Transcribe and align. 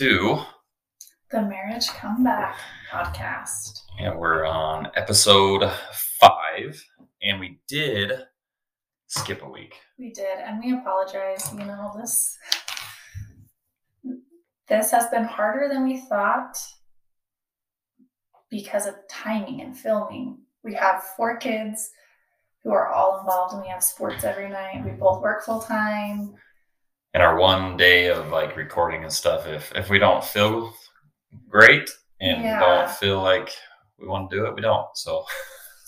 to 0.00 0.40
the 1.30 1.42
Marriage 1.42 1.88
Comeback 1.88 2.56
podcast. 2.90 3.82
And 3.98 4.18
we're 4.18 4.46
on 4.46 4.88
episode 4.94 5.70
five, 6.18 6.82
and 7.20 7.38
we 7.38 7.60
did 7.68 8.12
skip 9.08 9.42
a 9.42 9.46
week. 9.50 9.74
We 9.98 10.10
did, 10.10 10.38
and 10.38 10.58
we 10.64 10.72
apologize. 10.72 11.52
You 11.52 11.66
know, 11.66 11.92
this 12.00 12.34
this 14.68 14.90
has 14.90 15.10
been 15.10 15.24
harder 15.24 15.68
than 15.68 15.86
we 15.86 15.98
thought 16.00 16.56
because 18.50 18.86
of 18.86 18.94
timing 19.10 19.60
and 19.60 19.76
filming. 19.76 20.38
We 20.64 20.72
have 20.76 21.02
four 21.14 21.36
kids 21.36 21.90
who 22.64 22.70
are 22.70 22.88
all 22.88 23.20
involved, 23.20 23.52
and 23.52 23.62
we 23.62 23.68
have 23.68 23.84
sports 23.84 24.24
every 24.24 24.48
night. 24.48 24.82
We 24.82 24.92
both 24.92 25.20
work 25.20 25.44
full 25.44 25.60
time 25.60 26.36
and 27.14 27.22
our 27.22 27.38
one 27.38 27.76
day 27.76 28.08
of 28.08 28.28
like 28.28 28.56
recording 28.56 29.02
and 29.02 29.12
stuff 29.12 29.46
if 29.46 29.72
if 29.74 29.90
we 29.90 29.98
don't 29.98 30.24
feel 30.24 30.72
great 31.48 31.90
and 32.20 32.42
yeah. 32.42 32.60
don't 32.60 32.90
feel 32.90 33.20
like 33.22 33.50
we 33.98 34.06
want 34.06 34.30
to 34.30 34.36
do 34.36 34.46
it 34.46 34.54
we 34.54 34.60
don't 34.60 34.86
so. 34.94 35.24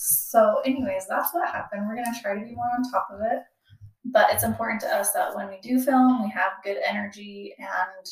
So 0.05 0.61
anyways 0.65 1.05
that's 1.07 1.33
what 1.33 1.47
happened. 1.47 1.87
We're 1.87 1.95
going 1.95 2.13
to 2.13 2.21
try 2.21 2.33
to 2.37 2.45
be 2.45 2.53
more 2.53 2.65
on 2.75 2.83
top 2.91 3.07
of 3.13 3.21
it. 3.21 3.43
But 4.05 4.33
it's 4.33 4.43
important 4.43 4.81
to 4.81 4.87
us 4.87 5.13
that 5.13 5.33
when 5.33 5.47
we 5.47 5.59
do 5.61 5.79
film 5.79 6.21
we 6.23 6.29
have 6.29 6.51
good 6.63 6.77
energy 6.85 7.55
and 7.57 8.05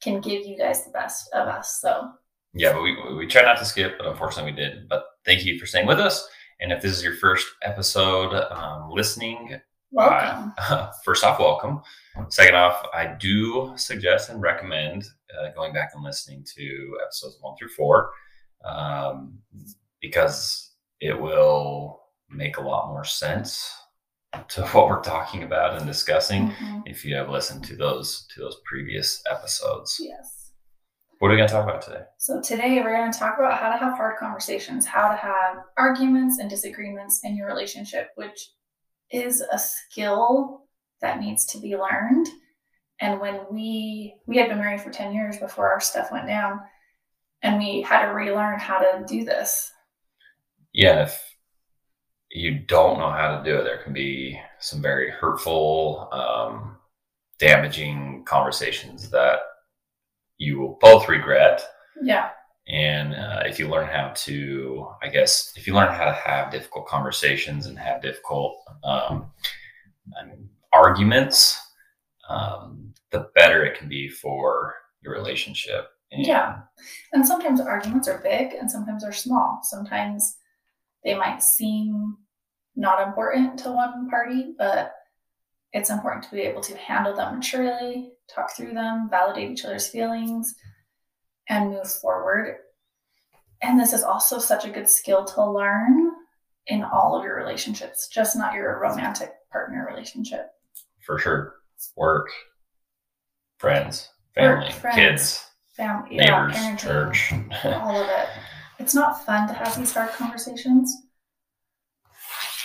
can 0.00 0.20
give 0.20 0.46
you 0.46 0.56
guys 0.56 0.84
the 0.84 0.92
best 0.92 1.28
of 1.34 1.48
us 1.48 1.80
so. 1.80 2.12
Yeah 2.54 2.72
but 2.72 2.82
we 2.82 2.96
we 3.16 3.26
try 3.26 3.42
not 3.42 3.58
to 3.58 3.64
skip 3.64 3.98
but 3.98 4.06
unfortunately 4.06 4.52
we 4.52 4.56
did. 4.56 4.88
But 4.88 5.06
thank 5.24 5.44
you 5.44 5.58
for 5.58 5.66
staying 5.66 5.88
with 5.88 5.98
us. 5.98 6.28
And 6.60 6.70
if 6.70 6.82
this 6.82 6.92
is 6.92 7.02
your 7.02 7.14
first 7.14 7.46
episode 7.62 8.34
um, 8.52 8.90
listening 8.90 9.60
welcome 9.90 10.52
uh, 10.58 10.90
first 11.04 11.24
off 11.24 11.38
welcome 11.38 11.80
Second 12.28 12.56
off, 12.56 12.84
I 12.92 13.06
do 13.06 13.72
suggest 13.76 14.28
and 14.28 14.42
recommend 14.42 15.04
uh, 15.38 15.50
going 15.54 15.72
back 15.72 15.90
and 15.94 16.02
listening 16.02 16.44
to 16.56 16.98
episodes 17.04 17.38
one 17.40 17.56
through 17.56 17.68
four 17.68 18.10
um, 18.64 19.38
because 20.00 20.72
it 21.00 21.18
will 21.18 22.00
make 22.28 22.56
a 22.56 22.60
lot 22.60 22.88
more 22.88 23.04
sense 23.04 23.72
to 24.48 24.62
what 24.68 24.88
we're 24.88 25.02
talking 25.02 25.44
about 25.44 25.78
and 25.78 25.86
discussing 25.86 26.48
mm-hmm. 26.48 26.80
if 26.86 27.04
you 27.04 27.14
have 27.14 27.30
listened 27.30 27.64
to 27.64 27.76
those 27.76 28.26
to 28.34 28.40
those 28.40 28.60
previous 28.64 29.22
episodes. 29.30 29.96
Yes. 30.00 30.50
What 31.18 31.28
are 31.28 31.30
we 31.32 31.36
going 31.36 31.48
to 31.48 31.54
talk 31.54 31.64
about 31.64 31.82
today? 31.82 32.02
So 32.18 32.40
today 32.40 32.80
we're 32.80 32.96
going 32.96 33.10
to 33.10 33.18
talk 33.18 33.38
about 33.38 33.58
how 33.58 33.72
to 33.72 33.78
have 33.78 33.96
hard 33.96 34.18
conversations, 34.18 34.86
how 34.86 35.08
to 35.08 35.16
have 35.16 35.56
arguments 35.76 36.38
and 36.38 36.48
disagreements 36.48 37.22
in 37.24 37.36
your 37.36 37.48
relationship, 37.48 38.10
which 38.14 38.50
is 39.10 39.40
a 39.40 39.58
skill 39.58 40.62
that 41.00 41.20
needs 41.20 41.46
to 41.46 41.58
be 41.58 41.76
learned. 41.76 42.28
And 43.00 43.20
when 43.20 43.40
we 43.50 44.14
we 44.26 44.36
had 44.36 44.48
been 44.48 44.58
married 44.58 44.80
for 44.80 44.90
10 44.90 45.12
years 45.12 45.36
before 45.38 45.70
our 45.70 45.80
stuff 45.80 46.10
went 46.10 46.26
down, 46.26 46.60
and 47.42 47.58
we 47.58 47.82
had 47.82 48.06
to 48.06 48.12
relearn 48.12 48.58
how 48.58 48.78
to 48.78 49.04
do 49.06 49.24
this. 49.24 49.70
Yeah, 50.72 51.02
if 51.02 51.22
you 52.30 52.58
don't 52.58 52.98
know 52.98 53.10
how 53.10 53.38
to 53.38 53.44
do 53.44 53.58
it, 53.58 53.64
there 53.64 53.82
can 53.82 53.92
be 53.92 54.38
some 54.58 54.82
very 54.82 55.10
hurtful, 55.10 56.08
um, 56.12 56.76
damaging 57.38 58.24
conversations 58.26 59.08
that 59.10 59.38
you 60.36 60.58
will 60.58 60.78
both 60.80 61.08
regret. 61.08 61.62
Yeah. 62.02 62.30
And 62.68 63.14
uh, 63.14 63.42
if 63.46 63.58
you 63.58 63.68
learn 63.68 63.88
how 63.88 64.12
to, 64.14 64.88
I 65.02 65.08
guess, 65.08 65.52
if 65.56 65.66
you 65.66 65.74
learn 65.74 65.92
how 65.92 66.04
to 66.04 66.12
have 66.12 66.52
difficult 66.52 66.86
conversations 66.86 67.66
and 67.66 67.78
have 67.78 68.02
difficult 68.02 68.58
um, 68.84 69.30
mean, 70.26 70.50
arguments, 70.72 71.58
um, 72.28 72.92
the 73.10 73.30
better 73.34 73.64
it 73.64 73.78
can 73.78 73.88
be 73.88 74.08
for 74.08 74.74
your 75.02 75.14
relationship. 75.14 75.88
And 76.12 76.26
yeah. 76.26 76.60
And 77.12 77.26
sometimes 77.26 77.60
arguments 77.60 78.08
are 78.08 78.20
big 78.22 78.52
and 78.52 78.70
sometimes 78.70 79.02
they're 79.02 79.12
small. 79.12 79.60
Sometimes 79.62 80.36
they 81.04 81.14
might 81.14 81.42
seem 81.42 82.16
not 82.76 83.06
important 83.06 83.58
to 83.60 83.72
one 83.72 84.08
party, 84.10 84.54
but 84.58 84.94
it's 85.72 85.90
important 85.90 86.24
to 86.24 86.30
be 86.30 86.42
able 86.42 86.62
to 86.62 86.76
handle 86.76 87.14
them 87.14 87.36
maturely, 87.36 88.10
talk 88.32 88.54
through 88.54 88.74
them, 88.74 89.08
validate 89.10 89.50
each 89.50 89.64
other's 89.64 89.88
feelings, 89.88 90.54
and 91.48 91.70
move 91.70 91.90
forward. 91.90 92.58
And 93.62 93.78
this 93.78 93.92
is 93.92 94.02
also 94.02 94.38
such 94.38 94.64
a 94.64 94.70
good 94.70 94.88
skill 94.88 95.24
to 95.24 95.50
learn 95.50 96.12
in 96.66 96.84
all 96.84 97.16
of 97.18 97.24
your 97.24 97.36
relationships, 97.36 98.08
just 98.08 98.36
not 98.36 98.54
your 98.54 98.78
romantic 98.80 99.32
partner 99.50 99.86
relationship 99.90 100.50
for 101.08 101.18
sure. 101.18 101.54
Work, 101.96 102.28
friends, 103.58 104.10
family, 104.34 104.66
Work, 104.66 104.74
friends, 104.74 104.96
kids, 104.96 105.46
family, 105.74 106.16
neighbors, 106.16 106.54
yeah, 106.54 106.76
church, 106.76 107.32
all 107.64 108.02
of 108.02 108.08
it. 108.08 108.28
It's 108.78 108.94
not 108.94 109.24
fun 109.24 109.48
to 109.48 109.54
have 109.54 109.76
these 109.76 109.92
hard 109.92 110.10
conversations. 110.10 110.94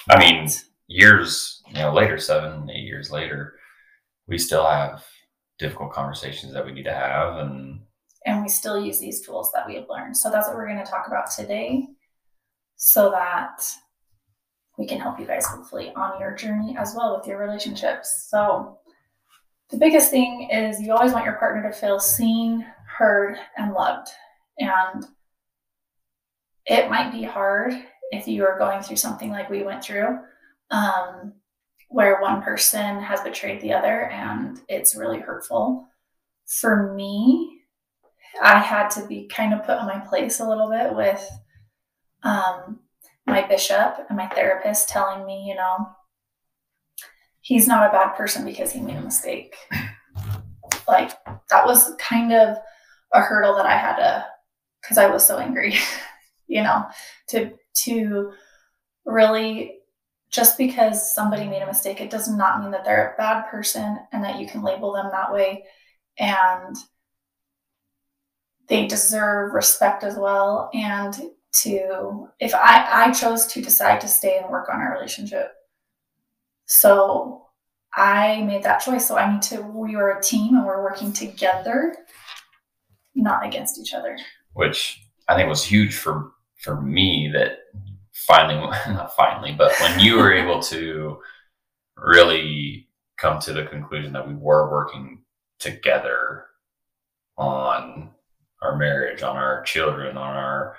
I 0.09 0.19
mean, 0.19 0.49
years, 0.87 1.63
you 1.67 1.75
know, 1.75 1.93
later, 1.93 2.17
seven, 2.17 2.69
eight 2.69 2.83
years 2.83 3.09
later, 3.09 3.53
we 4.27 4.37
still 4.37 4.65
have 4.65 5.05
difficult 5.57 5.93
conversations 5.93 6.51
that 6.53 6.65
we 6.65 6.73
need 6.73 6.83
to 6.83 6.93
have, 6.93 7.37
and 7.37 7.79
and 8.25 8.41
we 8.41 8.50
still 8.50 8.84
use 8.84 9.00
these 9.00 9.22
tools 9.22 9.51
that 9.53 9.67
we 9.67 9.75
have 9.75 9.85
learned. 9.89 10.16
So 10.16 10.29
that's 10.29 10.47
what 10.47 10.56
we're 10.56 10.67
going 10.67 10.84
to 10.84 10.89
talk 10.89 11.07
about 11.07 11.31
today, 11.31 11.88
so 12.75 13.11
that 13.11 13.63
we 14.78 14.88
can 14.88 15.00
help 15.00 15.19
you 15.19 15.25
guys 15.25 15.45
hopefully 15.45 15.91
on 15.95 16.19
your 16.19 16.35
journey 16.35 16.75
as 16.78 16.94
well 16.95 17.16
with 17.17 17.28
your 17.28 17.38
relationships. 17.38 18.28
So, 18.29 18.79
the 19.69 19.78
biggest 19.78 20.12
thing 20.12 20.50
is 20.51 20.79
you 20.79 20.94
always 20.94 21.13
want 21.13 21.25
your 21.25 21.35
partner 21.35 21.63
to 21.63 21.75
feel 21.75 22.00
seen, 22.00 22.66
heard, 22.97 23.38
and 23.57 23.73
loved. 23.73 24.09
And 24.59 25.06
it 26.66 26.89
might 26.89 27.12
be 27.12 27.23
hard 27.23 27.73
if 28.12 28.28
you 28.28 28.45
are 28.45 28.59
going 28.59 28.83
through 28.83 28.97
something 28.97 29.31
like 29.31 29.50
we 29.50 29.63
went 29.63 29.83
through, 29.83 30.19
um, 30.69 31.33
where 31.89 32.22
one 32.22 32.41
person 32.44 33.00
has 33.00 33.22
betrayed 33.22 33.62
the 33.62 33.73
other 33.73 34.09
and 34.09 34.59
it's 34.69 34.95
really 34.95 35.19
hurtful. 35.19 35.88
For 36.45 36.94
me, 36.94 37.62
I 38.41 38.59
had 38.59 38.89
to 38.91 39.05
be 39.05 39.27
kind 39.27 39.53
of 39.53 39.66
put 39.66 39.79
in 39.79 39.85
my 39.85 39.99
place 39.99 40.39
a 40.39 40.47
little 40.47 40.69
bit 40.69 40.95
with 40.95 41.29
um, 42.23 42.79
my 43.25 43.45
bishop 43.47 44.05
and 44.09 44.17
my 44.17 44.27
therapist 44.27 44.89
telling 44.89 45.25
me, 45.25 45.45
you 45.47 45.55
know, 45.55 45.88
he's 47.41 47.67
not 47.67 47.88
a 47.88 47.91
bad 47.91 48.16
person 48.16 48.45
because 48.45 48.71
he 48.71 48.81
made 48.81 48.97
a 48.97 49.01
mistake. 49.01 49.55
Like 50.88 51.11
that 51.49 51.66
was 51.66 51.94
kind 51.95 52.33
of 52.33 52.57
a 53.13 53.21
hurdle 53.21 53.55
that 53.55 53.66
I 53.66 53.77
had 53.77 53.95
to 53.97 54.25
because 54.81 54.97
I 54.97 55.07
was 55.07 55.25
so 55.25 55.38
angry, 55.38 55.75
you 56.47 56.63
know, 56.63 56.85
to 57.29 57.51
to 57.85 58.33
really 59.05 59.79
just 60.29 60.57
because 60.57 61.13
somebody 61.13 61.47
made 61.47 61.61
a 61.61 61.67
mistake, 61.67 62.01
it 62.01 62.09
does 62.09 62.27
not 62.27 62.59
mean 62.59 62.71
that 62.71 62.83
they're 62.83 63.13
a 63.13 63.17
bad 63.17 63.47
person 63.50 64.00
and 64.11 64.23
that 64.23 64.39
you 64.39 64.47
can 64.47 64.63
label 64.63 64.91
them 64.91 65.09
that 65.11 65.31
way. 65.31 65.63
And 66.17 66.75
they 68.68 68.88
deserve 68.88 69.53
respect 69.53 70.03
as 70.03 70.16
well. 70.16 70.69
And 70.74 71.16
to 71.53 72.29
if 72.40 72.53
I 72.53 73.06
I 73.06 73.12
chose 73.12 73.46
to 73.47 73.62
decide 73.62 74.01
to 74.01 74.07
stay 74.07 74.40
and 74.40 74.50
work 74.50 74.69
on 74.69 74.79
our 74.79 74.94
relationship. 74.94 75.51
So 76.66 77.46
I 77.96 78.41
made 78.41 78.63
that 78.63 78.79
choice. 78.79 79.07
So 79.07 79.18
I 79.18 79.31
need 79.31 79.41
to 79.44 79.62
we 79.62 79.96
are 79.96 80.18
a 80.18 80.22
team 80.22 80.56
and 80.56 80.66
we're 80.66 80.84
working 80.84 81.13
together, 81.13 81.96
not 83.16 83.46
against 83.46 83.79
each 83.79 83.94
other. 83.94 84.18
Which 84.53 85.00
I 85.28 85.35
think 85.35 85.47
was 85.47 85.63
huge 85.63 85.95
for 85.95 86.31
for 86.57 86.81
me 86.81 87.30
that 87.33 87.59
finally 88.13 88.56
not 88.88 89.16
finally, 89.16 89.54
but 89.54 89.74
when 89.80 90.00
you 90.00 90.18
were 90.18 90.33
able 90.33 90.62
to 90.63 91.19
really 91.98 92.88
come 93.18 93.39
to 93.39 93.54
the 93.54 93.66
conclusion 93.66 94.12
that 94.13 94.27
we 94.27 94.33
were 94.33 94.71
working 94.71 95.19
together 95.59 96.45
on 97.38 98.09
our 98.63 98.75
marriage, 98.77 99.21
on 99.21 99.36
our 99.36 99.62
children, 99.63 100.18
on 100.18 100.36
our 100.36 100.75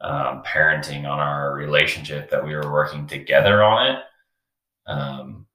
um, 0.00 0.42
parenting, 0.44 1.00
on 1.00 1.18
our 1.18 1.54
relationship, 1.54 2.30
that 2.30 2.44
we 2.44 2.54
were 2.54 2.72
working 2.72 3.06
together 3.06 3.62
on 3.62 3.86
it. 3.88 3.98
Um, 4.86 5.46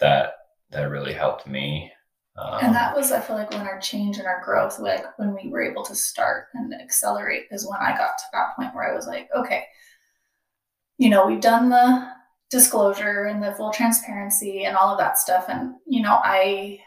that 0.00 0.34
that 0.70 0.90
really 0.90 1.12
helped 1.12 1.46
me. 1.46 1.90
Um, 2.36 2.58
and 2.60 2.74
that 2.74 2.96
was, 2.96 3.12
I 3.12 3.20
feel 3.20 3.36
like, 3.36 3.50
when 3.52 3.60
our 3.60 3.78
change 3.78 4.18
and 4.18 4.26
our 4.26 4.42
growth, 4.44 4.80
like 4.80 5.04
when 5.18 5.34
we 5.34 5.48
were 5.48 5.62
able 5.62 5.84
to 5.84 5.94
start 5.94 6.48
and 6.54 6.74
accelerate, 6.74 7.44
is 7.52 7.64
when 7.64 7.78
I 7.80 7.96
got 7.96 8.18
to 8.18 8.24
that 8.32 8.56
point 8.56 8.74
where 8.74 8.90
I 8.90 8.94
was 8.94 9.06
like, 9.06 9.28
okay, 9.36 9.64
you 10.98 11.08
know, 11.10 11.26
we've 11.26 11.40
done 11.40 11.68
the 11.68 12.08
disclosure 12.50 13.26
and 13.26 13.42
the 13.42 13.52
full 13.52 13.70
transparency 13.70 14.64
and 14.64 14.76
all 14.76 14.92
of 14.92 14.98
that 14.98 15.18
stuff, 15.18 15.46
and 15.48 15.74
you 15.86 16.02
know, 16.02 16.20
I 16.24 16.80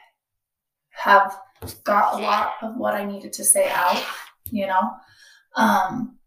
have 0.89 1.39
got 1.83 2.15
a 2.15 2.23
lot 2.23 2.53
of 2.61 2.75
what 2.77 2.93
I 2.95 3.05
needed 3.05 3.33
to 3.33 3.43
say 3.43 3.69
out, 3.71 4.03
you 4.51 4.67
know. 4.67 4.91
Um, 5.55 6.17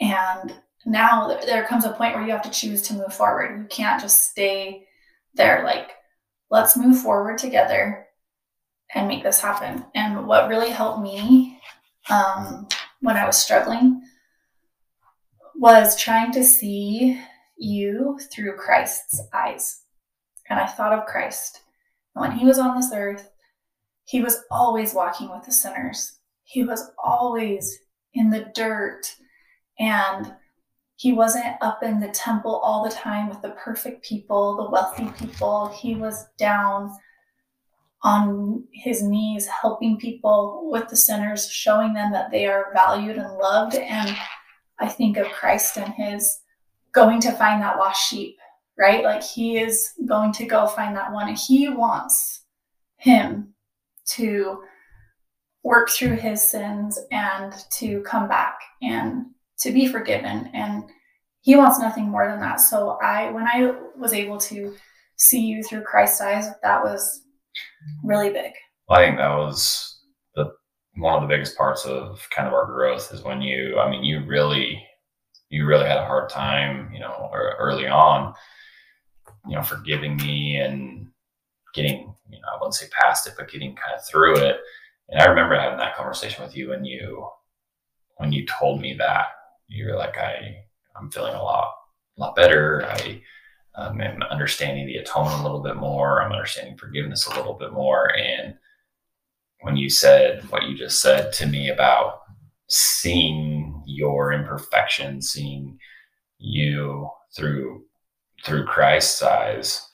and 0.00 0.54
now 0.84 1.38
there 1.46 1.66
comes 1.66 1.84
a 1.84 1.92
point 1.92 2.14
where 2.14 2.24
you 2.24 2.32
have 2.32 2.42
to 2.42 2.50
choose 2.50 2.82
to 2.82 2.94
move 2.94 3.14
forward. 3.14 3.58
You 3.58 3.66
can't 3.68 4.00
just 4.00 4.30
stay 4.30 4.86
there 5.34 5.64
like, 5.64 5.92
let's 6.50 6.76
move 6.76 7.00
forward 7.00 7.38
together. 7.38 8.06
and 8.94 9.08
make 9.08 9.22
this 9.22 9.40
happen. 9.40 9.84
And 9.94 10.26
what 10.26 10.48
really 10.48 10.70
helped 10.70 11.00
me 11.02 11.60
um, 12.08 12.68
when 13.00 13.16
I 13.16 13.26
was 13.26 13.36
struggling 13.36 14.02
was 15.54 15.96
trying 15.98 16.32
to 16.32 16.44
see 16.44 17.20
you 17.56 18.18
through 18.32 18.56
Christ's 18.56 19.20
eyes. 19.32 19.82
And 20.48 20.60
I 20.60 20.66
thought 20.66 20.92
of 20.92 21.06
Christ. 21.06 21.62
when 22.14 22.32
he 22.32 22.46
was 22.46 22.58
on 22.58 22.76
this 22.76 22.92
earth, 22.94 23.30
he 24.06 24.22
was 24.22 24.44
always 24.50 24.94
walking 24.94 25.30
with 25.30 25.44
the 25.44 25.52
sinners. 25.52 26.18
He 26.44 26.62
was 26.64 26.90
always 27.02 27.80
in 28.14 28.30
the 28.30 28.50
dirt 28.54 29.02
and 29.78 30.32
he 30.94 31.12
wasn't 31.12 31.56
up 31.60 31.82
in 31.82 32.00
the 32.00 32.08
temple 32.08 32.56
all 32.56 32.84
the 32.84 32.94
time 32.94 33.28
with 33.28 33.42
the 33.42 33.50
perfect 33.50 34.04
people, 34.04 34.56
the 34.56 34.70
wealthy 34.70 35.10
people. 35.18 35.68
He 35.68 35.96
was 35.96 36.24
down 36.38 36.96
on 38.02 38.64
his 38.72 39.02
knees 39.02 39.46
helping 39.46 39.98
people 39.98 40.70
with 40.70 40.88
the 40.88 40.96
sinners, 40.96 41.50
showing 41.50 41.92
them 41.92 42.12
that 42.12 42.30
they 42.30 42.46
are 42.46 42.72
valued 42.72 43.16
and 43.16 43.36
loved. 43.38 43.74
And 43.74 44.16
I 44.78 44.88
think 44.88 45.16
of 45.16 45.26
Christ 45.28 45.76
and 45.76 45.92
his 45.94 46.38
going 46.92 47.20
to 47.22 47.32
find 47.32 47.60
that 47.60 47.76
lost 47.76 48.08
sheep, 48.08 48.38
right? 48.78 49.02
Like 49.02 49.22
he 49.22 49.58
is 49.58 49.92
going 50.06 50.32
to 50.34 50.46
go 50.46 50.68
find 50.68 50.96
that 50.96 51.12
one. 51.12 51.34
He 51.34 51.68
wants 51.68 52.42
him 52.96 53.52
to 54.14 54.62
work 55.62 55.90
through 55.90 56.16
his 56.16 56.42
sins 56.48 56.98
and 57.10 57.52
to 57.70 58.00
come 58.02 58.28
back 58.28 58.58
and 58.82 59.26
to 59.58 59.72
be 59.72 59.86
forgiven. 59.86 60.50
And 60.54 60.84
he 61.40 61.56
wants 61.56 61.78
nothing 61.78 62.08
more 62.08 62.28
than 62.28 62.40
that. 62.40 62.60
So 62.60 62.98
i 63.02 63.30
when 63.30 63.46
i 63.46 63.72
was 63.96 64.12
able 64.12 64.38
to 64.38 64.74
see 65.16 65.40
you 65.40 65.62
through 65.62 65.82
christ's 65.82 66.20
eyes 66.20 66.48
that 66.62 66.82
was 66.82 67.22
really 68.02 68.30
big. 68.30 68.52
I 68.88 69.04
think 69.04 69.18
that 69.18 69.36
was 69.36 70.00
the 70.34 70.52
one 70.96 71.14
of 71.14 71.22
the 71.22 71.34
biggest 71.34 71.56
parts 71.56 71.84
of 71.84 72.20
kind 72.30 72.46
of 72.48 72.54
our 72.54 72.66
growth 72.66 73.12
is 73.12 73.22
when 73.22 73.40
you 73.42 73.78
i 73.78 73.90
mean 73.90 74.04
you 74.04 74.24
really 74.26 74.82
you 75.48 75.66
really 75.66 75.86
had 75.86 75.98
a 75.98 76.06
hard 76.06 76.28
time 76.28 76.90
you 76.92 77.00
know 77.00 77.30
early 77.32 77.86
on 77.86 78.34
you 79.48 79.56
know 79.56 79.62
forgiving 79.62 80.16
me 80.16 80.56
and 80.56 81.08
getting 81.74 82.14
you 82.30 82.40
know 82.40 82.48
i 82.52 82.56
wouldn't 82.56 82.74
say 82.74 82.86
past 82.98 83.26
it 83.26 83.34
but 83.36 83.50
getting 83.50 83.74
kind 83.76 83.96
of 83.96 84.04
through 84.06 84.36
it 84.36 84.58
and 85.08 85.20
i 85.20 85.26
remember 85.26 85.58
having 85.58 85.78
that 85.78 85.96
conversation 85.96 86.44
with 86.44 86.56
you 86.56 86.70
when 86.70 86.84
you 86.84 87.28
when 88.16 88.32
you 88.32 88.46
told 88.46 88.80
me 88.80 88.94
that 88.94 89.26
you 89.68 89.86
were 89.86 89.96
like, 89.96 90.16
I, 90.18 90.64
I'm 90.96 91.10
feeling 91.10 91.34
a 91.34 91.42
lot, 91.42 91.74
a 92.16 92.20
lot 92.20 92.36
better. 92.36 92.86
I 92.86 93.22
um, 93.74 94.00
am 94.00 94.22
understanding 94.22 94.86
the 94.86 94.96
atonement 94.96 95.40
a 95.40 95.42
little 95.42 95.62
bit 95.62 95.76
more. 95.76 96.22
I'm 96.22 96.32
understanding 96.32 96.76
forgiveness 96.76 97.26
a 97.26 97.36
little 97.36 97.54
bit 97.54 97.72
more. 97.72 98.14
And 98.16 98.54
when 99.60 99.76
you 99.76 99.90
said 99.90 100.42
what 100.50 100.64
you 100.64 100.76
just 100.76 101.02
said 101.02 101.32
to 101.34 101.46
me 101.46 101.68
about 101.68 102.20
seeing 102.68 103.82
your 103.86 104.32
imperfection, 104.32 105.20
seeing 105.20 105.78
you 106.38 107.08
through 107.34 107.82
through 108.44 108.66
Christ's 108.66 109.22
eyes, 109.22 109.85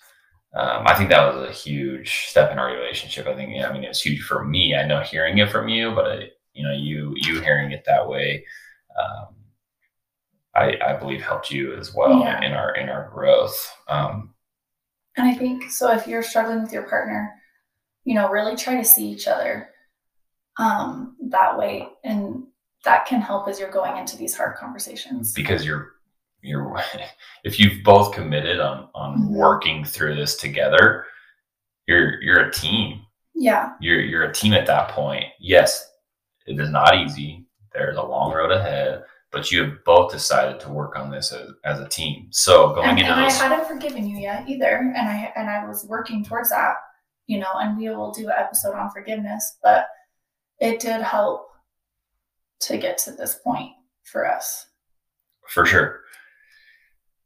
um, 0.54 0.86
I 0.86 0.94
think 0.94 1.08
that 1.10 1.34
was 1.34 1.48
a 1.48 1.52
huge 1.52 2.26
step 2.26 2.52
in 2.52 2.58
our 2.58 2.72
relationship. 2.72 3.26
I 3.26 3.34
think, 3.34 3.64
I 3.64 3.72
mean, 3.72 3.84
it's 3.84 4.02
huge 4.02 4.22
for 4.22 4.44
me. 4.44 4.74
I 4.74 4.86
know 4.86 5.00
hearing 5.00 5.38
it 5.38 5.50
from 5.50 5.68
you, 5.68 5.92
but 5.94 6.06
I, 6.06 6.30
you 6.52 6.62
know, 6.62 6.72
you 6.72 7.14
you 7.16 7.40
hearing 7.40 7.72
it 7.72 7.84
that 7.86 8.06
way, 8.06 8.44
um, 8.98 9.34
I, 10.54 10.76
I 10.84 10.96
believe 10.98 11.22
helped 11.22 11.50
you 11.50 11.74
as 11.74 11.94
well 11.94 12.20
yeah. 12.20 12.44
in 12.44 12.52
our 12.52 12.74
in 12.76 12.90
our 12.90 13.10
growth. 13.14 13.74
Um, 13.88 14.34
and 15.16 15.26
I 15.26 15.34
think 15.34 15.70
so. 15.70 15.90
If 15.92 16.06
you're 16.06 16.22
struggling 16.22 16.62
with 16.62 16.72
your 16.72 16.82
partner, 16.84 17.34
you 18.04 18.14
know, 18.14 18.28
really 18.28 18.56
try 18.56 18.76
to 18.76 18.84
see 18.84 19.08
each 19.08 19.26
other 19.26 19.70
um, 20.58 21.16
that 21.30 21.56
way, 21.58 21.88
and 22.04 22.44
that 22.84 23.06
can 23.06 23.22
help 23.22 23.48
as 23.48 23.58
you're 23.58 23.70
going 23.70 23.96
into 23.96 24.18
these 24.18 24.36
hard 24.36 24.56
conversations. 24.56 25.32
Because 25.32 25.64
you're 25.64 25.91
you're 26.42 26.76
if 27.44 27.58
you've 27.58 27.82
both 27.82 28.14
committed 28.14 28.60
on 28.60 28.88
on 28.94 29.18
mm-hmm. 29.18 29.34
working 29.34 29.84
through 29.84 30.16
this 30.16 30.36
together, 30.36 31.06
you're 31.86 32.20
you're 32.22 32.40
a 32.40 32.52
team. 32.52 33.02
Yeah, 33.34 33.72
you're 33.80 34.00
you're 34.00 34.24
a 34.24 34.32
team 34.32 34.52
at 34.52 34.66
that 34.66 34.90
point. 34.90 35.24
Yes, 35.40 35.90
it 36.46 36.60
is 36.60 36.70
not 36.70 36.96
easy. 36.96 37.46
There's 37.72 37.96
a 37.96 38.02
long 38.02 38.32
road 38.32 38.52
ahead 38.52 39.04
but 39.32 39.50
you 39.50 39.62
have 39.64 39.84
both 39.84 40.12
decided 40.12 40.60
to 40.60 40.70
work 40.70 40.94
on 40.94 41.10
this 41.10 41.32
as, 41.32 41.48
as 41.64 41.80
a 41.80 41.88
team. 41.88 42.28
So 42.30 42.74
going 42.74 42.90
and, 42.90 42.98
into 42.98 43.10
and 43.10 43.24
those, 43.24 43.40
I 43.40 43.48
hadn't 43.48 43.66
forgiven 43.66 44.06
you 44.06 44.18
yet 44.18 44.46
either, 44.46 44.92
and 44.94 45.08
I 45.08 45.32
and 45.34 45.50
I 45.50 45.66
was 45.66 45.86
working 45.86 46.22
towards 46.22 46.50
that, 46.50 46.76
you 47.26 47.38
know. 47.40 47.50
And 47.54 47.76
we 47.76 47.88
will 47.88 48.12
do 48.12 48.28
an 48.28 48.34
episode 48.38 48.74
on 48.74 48.90
forgiveness, 48.90 49.56
but 49.62 49.86
it 50.60 50.78
did 50.78 51.00
help 51.00 51.48
to 52.60 52.76
get 52.76 52.98
to 52.98 53.12
this 53.12 53.36
point 53.42 53.72
for 54.04 54.30
us. 54.30 54.66
For 55.48 55.66
sure. 55.66 56.00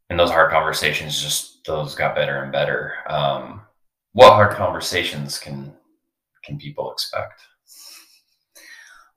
And 0.09 0.19
those 0.19 0.31
hard 0.31 0.51
conversations, 0.51 1.21
just 1.21 1.65
those 1.65 1.95
got 1.95 2.15
better 2.15 2.43
and 2.43 2.51
better. 2.51 2.93
Um, 3.09 3.61
what 4.13 4.33
hard 4.33 4.55
conversations 4.55 5.37
can 5.37 5.73
can 6.43 6.57
people 6.57 6.91
expect? 6.91 7.41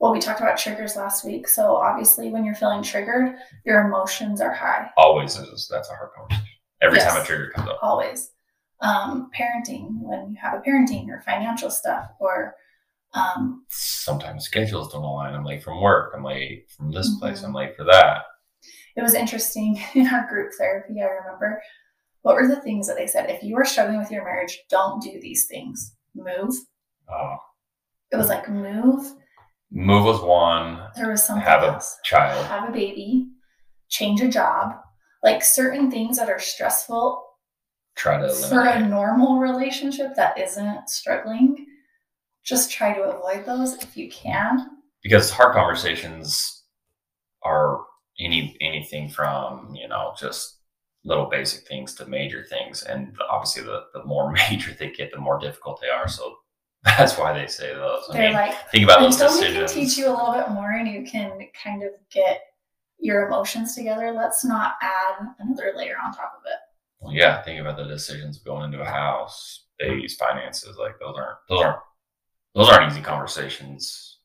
well, 0.00 0.12
we 0.12 0.19
talked 0.19 0.40
about 0.40 0.56
triggers 0.56 0.96
last 0.96 1.25
week. 1.25 1.46
So 1.46 1.76
obviously, 1.76 2.31
when 2.31 2.44
you're 2.44 2.54
feeling 2.54 2.82
triggered, 2.82 3.34
your 3.66 3.87
emotions 3.87 4.40
are 4.40 4.52
high. 4.52 4.90
Always 4.96 5.37
is. 5.37 5.69
That's 5.70 5.90
a 5.90 5.94
hard 5.94 6.10
conversation. 6.16 6.46
Every 6.81 6.98
yes, 6.98 7.12
time 7.12 7.22
a 7.22 7.25
trigger 7.25 7.50
comes 7.54 7.69
up. 7.69 7.78
Always. 7.82 8.31
Um, 8.81 9.31
parenting, 9.38 10.00
when 10.00 10.31
you 10.31 10.38
have 10.40 10.54
a 10.54 10.62
parenting 10.62 11.08
or 11.08 11.20
financial 11.20 11.70
stuff, 11.70 12.08
or 12.19 12.56
um, 13.12 13.66
sometimes 13.69 14.46
schedules 14.46 14.90
don't 14.90 15.04
align. 15.04 15.34
I'm 15.34 15.44
late 15.44 15.62
from 15.62 15.82
work. 15.82 16.14
I'm 16.16 16.25
late 16.25 16.70
from 16.70 16.90
this 16.90 17.10
mm-hmm. 17.10 17.19
place. 17.19 17.42
I'm 17.42 17.52
late 17.52 17.76
for 17.76 17.84
that. 17.84 18.22
It 18.96 19.02
was 19.02 19.14
interesting 19.14 19.81
in 19.94 20.06
our 20.06 20.28
group 20.28 20.52
therapy. 20.58 21.00
I 21.00 21.06
remember 21.06 21.62
what 22.22 22.34
were 22.34 22.48
the 22.48 22.60
things 22.60 22.87
that 22.87 22.96
they 22.96 23.06
said? 23.06 23.31
If 23.31 23.42
you 23.42 23.56
are 23.56 23.64
struggling 23.64 23.98
with 23.98 24.10
your 24.10 24.25
marriage, 24.25 24.58
don't 24.69 25.02
do 25.02 25.19
these 25.20 25.46
things. 25.46 25.94
Move. 26.14 26.54
Oh. 27.08 27.37
It 28.12 28.16
was 28.16 28.28
like 28.28 28.48
move 28.48 29.14
Move 29.72 30.04
was 30.04 30.20
one. 30.20 30.81
There 30.96 31.10
was 31.10 31.25
something 31.25 31.44
have 31.46 31.62
else. 31.62 31.96
a 32.04 32.06
child. 32.06 32.44
Have 32.46 32.69
a 32.69 32.72
baby. 32.72 33.28
Change 33.88 34.20
a 34.20 34.28
job. 34.28 34.73
Like 35.23 35.44
certain 35.44 35.90
things 35.90 36.18
that 36.18 36.28
are 36.28 36.40
stressful. 36.40 37.25
Try 37.97 38.20
to 38.20 38.28
for 38.32 38.64
a 38.66 38.80
normal 38.80 39.38
relationship 39.38 40.14
that 40.16 40.38
isn't 40.38 40.88
struggling. 40.88 41.66
Just 42.44 42.70
try 42.70 42.92
to 42.94 43.02
avoid 43.02 43.44
those 43.47 43.75
if 43.75 43.97
you 43.97 44.11
can. 44.11 44.66
Because 45.02 45.30
hard 45.30 45.54
conversations 45.54 46.64
are 47.44 47.80
any 48.20 48.56
anything 48.60 49.08
from 49.08 49.74
you 49.74 49.88
know 49.88 50.14
just 50.18 50.58
little 51.04 51.26
basic 51.26 51.66
things 51.66 51.94
to 51.94 52.06
major 52.06 52.44
things, 52.44 52.82
and 52.82 53.16
obviously 53.30 53.62
the 53.62 53.84
the 53.94 54.04
more 54.04 54.32
major 54.50 54.72
they 54.78 54.90
get, 54.90 55.12
the 55.12 55.18
more 55.18 55.38
difficult 55.38 55.80
they 55.80 55.88
are. 55.88 56.08
So 56.08 56.36
that's 56.84 57.18
why 57.18 57.32
they 57.32 57.46
say 57.46 57.74
those. 57.74 58.04
I 58.10 58.12
They're 58.12 58.22
mean, 58.28 58.32
like 58.34 58.70
think 58.70 58.84
about 58.84 59.00
those 59.00 59.16
decisions. 59.16 59.74
we 59.74 59.80
can 59.80 59.86
teach 59.86 59.98
you 59.98 60.08
a 60.08 60.14
little 60.16 60.32
bit 60.32 60.50
more 60.50 60.70
and 60.70 60.88
you 60.88 61.04
can 61.04 61.46
kind 61.62 61.82
of 61.82 61.90
get 62.10 62.40
your 62.98 63.26
emotions 63.26 63.74
together. 63.74 64.12
Let's 64.12 64.44
not 64.44 64.74
add 64.82 65.26
another 65.38 65.72
layer 65.76 65.96
on 66.02 66.12
top 66.12 66.32
of 66.38 66.42
it. 66.46 66.58
Well, 67.00 67.14
yeah, 67.14 67.42
think 67.42 67.60
about 67.60 67.76
the 67.76 67.84
decisions 67.84 68.38
of 68.38 68.44
going 68.44 68.64
into 68.64 68.82
a 68.82 68.88
house, 68.88 69.66
babies, 69.78 70.16
finances. 70.16 70.76
Like 70.78 70.98
those 71.00 71.16
aren't 71.16 71.38
those 71.48 71.60
aren't 71.60 71.80
those 72.54 72.68
aren't 72.68 72.92
easy 72.92 73.02
conversations 73.02 74.18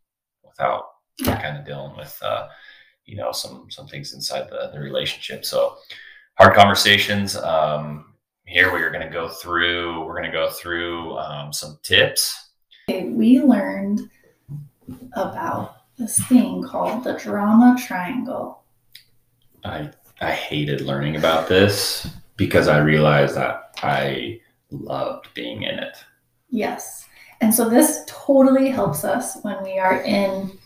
without 0.43 0.85
yeah. 1.19 1.41
kind 1.41 1.57
of 1.57 1.65
dealing 1.65 1.95
with 1.95 2.17
uh, 2.21 2.47
you 3.05 3.17
know 3.17 3.31
some 3.31 3.67
some 3.69 3.87
things 3.87 4.13
inside 4.13 4.49
the, 4.49 4.69
the 4.73 4.79
relationship. 4.79 5.45
So 5.45 5.77
hard 6.37 6.55
conversations. 6.55 7.35
Um, 7.35 8.13
here 8.45 8.73
we 8.73 8.81
are 8.81 8.91
going 8.91 9.05
to 9.05 9.11
go 9.11 9.27
through 9.27 10.05
we're 10.05 10.19
going 10.19 10.31
to 10.31 10.37
go 10.37 10.51
through 10.51 11.17
um, 11.17 11.51
some 11.51 11.79
tips 11.81 12.45
we 12.87 13.41
learned 13.41 14.09
about 15.13 15.77
this 15.97 16.19
thing 16.25 16.63
called 16.63 17.03
the 17.03 17.13
drama 17.13 17.75
triangle. 17.79 18.63
I 19.63 19.91
I 20.21 20.31
hated 20.31 20.81
learning 20.81 21.15
about 21.15 21.47
this 21.47 22.07
because 22.37 22.67
I 22.67 22.77
realized 22.79 23.35
that 23.35 23.75
I 23.81 24.39
loved 24.69 25.33
being 25.33 25.63
in 25.63 25.79
it. 25.79 25.97
Yes. 26.49 27.07
And 27.41 27.53
so 27.53 27.69
this 27.69 28.03
totally 28.07 28.69
helps 28.69 29.03
us 29.03 29.37
when 29.41 29.61
we 29.63 29.77
are 29.77 30.01
in 30.03 30.57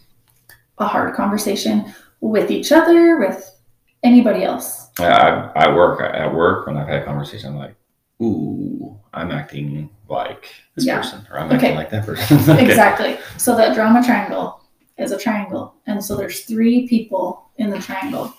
a 0.78 0.88
hard 0.88 1.16
conversation 1.16 1.94
with 2.22 2.52
each 2.52 2.72
other, 2.72 3.18
with 3.18 3.56
anybody 4.04 4.44
else. 4.44 4.90
I, 5.00 5.52
I 5.56 5.74
work 5.74 6.02
at 6.02 6.34
work 6.34 6.68
when 6.68 6.78
I've 6.78 6.88
had 6.88 7.02
a 7.02 7.06
conversation, 7.06 7.50
I'm 7.50 7.58
like, 7.58 7.76
ooh, 8.22 9.00
I'm 9.14 9.32
acting 9.32 9.90
like 10.08 10.50
this 10.76 10.86
yeah. 10.86 10.98
person, 10.98 11.28
or 11.32 11.40
I'm 11.40 11.48
okay. 11.48 11.56
acting 11.56 11.76
like 11.76 11.90
that 11.92 12.06
person. 12.06 12.38
okay. 12.50 12.66
Exactly. 12.66 13.18
So 13.38 13.56
that 13.56 13.76
drama 13.76 14.04
triangle 14.04 14.64
is 14.98 15.12
a 15.12 15.18
triangle, 15.18 15.76
and 15.88 16.04
so 16.04 16.16
there's 16.16 16.42
three 16.42 16.88
people 16.88 17.50
in 17.58 17.70
the 17.70 17.80
triangle. 17.80 18.34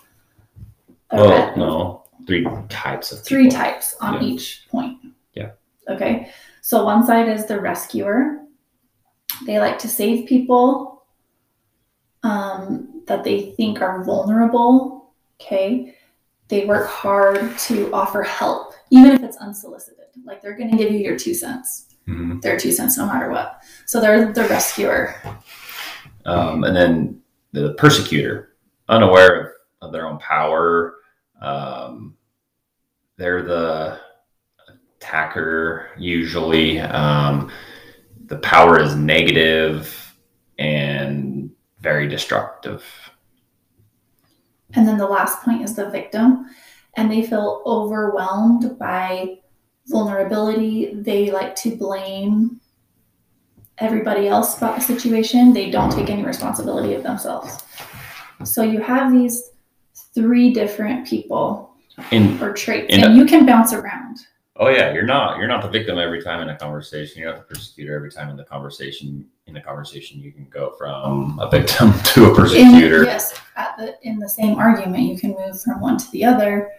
Well, 1.12 1.56
no, 1.56 2.04
three 2.26 2.46
types 2.68 3.12
of 3.12 3.22
three 3.24 3.48
types 3.48 3.96
on 4.00 4.14
yeah. 4.14 4.28
each 4.28 4.66
point. 4.70 4.98
Yeah. 5.34 5.50
Okay. 5.88 6.30
So 6.62 6.84
one 6.84 7.04
side 7.04 7.28
is 7.28 7.46
the 7.46 7.60
rescuer, 7.60 8.42
They 9.46 9.58
like 9.58 9.78
to 9.80 9.88
save 9.88 10.28
people 10.28 11.04
um, 12.22 12.89
that 13.10 13.24
they 13.24 13.50
think 13.56 13.82
are 13.82 14.04
vulnerable. 14.04 15.10
Okay. 15.40 15.96
They 16.46 16.64
work 16.64 16.88
hard 16.88 17.58
to 17.58 17.92
offer 17.92 18.22
help, 18.22 18.72
even 18.90 19.10
if 19.10 19.22
it's 19.24 19.36
unsolicited. 19.38 20.04
Like 20.24 20.40
they're 20.40 20.56
going 20.56 20.70
to 20.70 20.76
give 20.76 20.92
you 20.92 21.00
your 21.00 21.18
two 21.18 21.34
cents. 21.34 21.96
Mhm. 22.06 22.40
Their 22.40 22.56
two 22.56 22.70
cents 22.70 22.96
no 22.96 23.06
matter 23.06 23.28
what. 23.28 23.62
So 23.84 24.00
they're 24.00 24.32
the 24.32 24.44
rescuer. 24.44 25.16
Um, 26.24 26.62
and 26.62 26.76
then 26.76 27.20
the 27.50 27.74
persecutor, 27.74 28.54
unaware 28.88 29.40
of, 29.40 29.88
of 29.88 29.92
their 29.92 30.06
own 30.06 30.18
power. 30.18 30.94
Um, 31.40 32.16
they're 33.16 33.42
the 33.42 33.98
attacker 34.98 35.88
usually. 35.98 36.78
Um, 36.78 37.50
the 38.26 38.38
power 38.38 38.78
is 38.78 38.94
negative 38.94 39.96
and 40.60 40.99
very 41.80 42.08
destructive. 42.08 42.84
And 44.74 44.86
then 44.86 44.98
the 44.98 45.06
last 45.06 45.42
point 45.42 45.62
is 45.62 45.74
the 45.74 45.90
victim. 45.90 46.46
And 46.96 47.10
they 47.10 47.22
feel 47.22 47.62
overwhelmed 47.66 48.78
by 48.78 49.38
vulnerability. 49.86 50.92
They 50.94 51.30
like 51.30 51.54
to 51.56 51.76
blame 51.76 52.60
everybody 53.78 54.28
else 54.28 54.58
about 54.58 54.76
the 54.76 54.82
situation. 54.82 55.52
They 55.52 55.70
don't 55.70 55.90
take 55.90 56.10
any 56.10 56.22
responsibility 56.24 56.94
of 56.94 57.02
themselves. 57.02 57.62
So 58.44 58.62
you 58.62 58.80
have 58.80 59.12
these 59.12 59.50
three 60.14 60.52
different 60.52 61.06
people 61.06 61.74
And 62.10 62.40
or 62.42 62.52
traits, 62.52 62.94
In 62.94 63.04
and 63.04 63.16
you 63.16 63.24
can 63.24 63.46
bounce 63.46 63.72
around. 63.72 64.18
oh 64.56 64.68
yeah, 64.68 64.92
you're 64.92 65.04
not 65.04 65.38
you're 65.38 65.48
not 65.48 65.62
the 65.62 65.68
victim 65.68 65.98
every 65.98 66.22
time 66.22 66.40
in 66.42 66.48
a 66.48 66.56
conversation. 66.56 67.20
You're 67.20 67.32
not 67.32 67.46
the 67.48 67.54
persecutor 67.54 67.94
every 67.94 68.10
time 68.10 68.28
in 68.30 68.36
the 68.36 68.44
conversation. 68.44 69.26
In 69.50 69.56
a 69.56 69.62
conversation, 69.62 70.20
you 70.20 70.30
can 70.30 70.46
go 70.48 70.70
from 70.78 71.38
a 71.40 71.50
victim 71.50 71.92
to 72.04 72.26
a 72.26 72.28
In, 72.30 72.36
persecutor. 72.36 73.02
yes, 73.02 73.34
at 73.56 73.76
the, 73.76 73.96
in 74.02 74.20
the 74.20 74.28
same 74.28 74.56
argument, 74.58 75.02
you 75.02 75.18
can 75.18 75.32
move 75.34 75.60
from 75.60 75.80
one 75.80 75.98
to 75.98 76.10
the 76.12 76.24
other. 76.24 76.70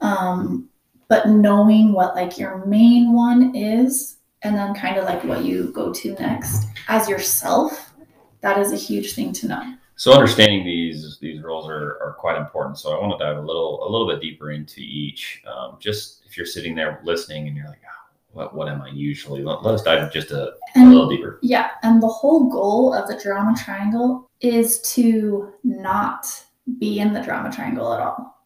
Um, 0.00 0.68
but 1.08 1.28
knowing 1.28 1.92
what 1.92 2.16
like 2.16 2.36
your 2.36 2.64
main 2.66 3.12
one 3.12 3.54
is, 3.54 4.16
and 4.42 4.56
then 4.56 4.74
kind 4.74 4.96
of 4.96 5.04
like 5.04 5.22
what 5.22 5.44
you 5.44 5.70
go 5.72 5.92
to 5.92 6.14
next 6.14 6.66
as 6.88 7.08
yourself, 7.08 7.92
that 8.40 8.58
is 8.58 8.72
a 8.72 8.76
huge 8.76 9.12
thing 9.14 9.32
to 9.34 9.46
know. 9.48 9.74
So 9.94 10.12
understanding 10.12 10.64
these 10.64 11.18
these 11.20 11.42
roles 11.42 11.68
are, 11.68 12.02
are 12.02 12.16
quite 12.18 12.38
important. 12.38 12.78
So 12.78 12.96
I 12.96 13.00
want 13.00 13.18
to 13.20 13.24
dive 13.24 13.36
a 13.36 13.46
little 13.46 13.86
a 13.86 13.88
little 13.88 14.08
bit 14.08 14.20
deeper 14.20 14.50
into 14.50 14.80
each. 14.80 15.42
Um, 15.46 15.76
just 15.78 16.22
if 16.26 16.36
you're 16.36 16.46
sitting 16.46 16.74
there 16.74 17.00
listening 17.04 17.46
and 17.46 17.56
you're 17.56 17.66
like, 17.68 17.82
oh, 17.84 17.99
what 18.32 18.54
what 18.54 18.68
am 18.68 18.82
I 18.82 18.90
usually? 18.90 19.42
Let, 19.42 19.62
let 19.62 19.74
us 19.74 19.82
dive 19.82 20.12
just 20.12 20.30
a, 20.30 20.52
a 20.76 20.84
little 20.84 21.08
deeper. 21.08 21.38
yeah, 21.42 21.70
and 21.82 22.02
the 22.02 22.08
whole 22.08 22.48
goal 22.50 22.94
of 22.94 23.08
the 23.08 23.20
drama 23.20 23.56
triangle 23.56 24.30
is 24.40 24.80
to 24.94 25.52
not 25.64 26.26
be 26.78 27.00
in 27.00 27.12
the 27.12 27.22
drama 27.22 27.52
triangle 27.52 27.92
at 27.92 28.00
all. 28.00 28.36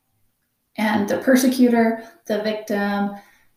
And 0.76 1.08
the 1.08 1.18
persecutor, 1.18 2.02
the 2.26 2.42
victim, 2.42 3.12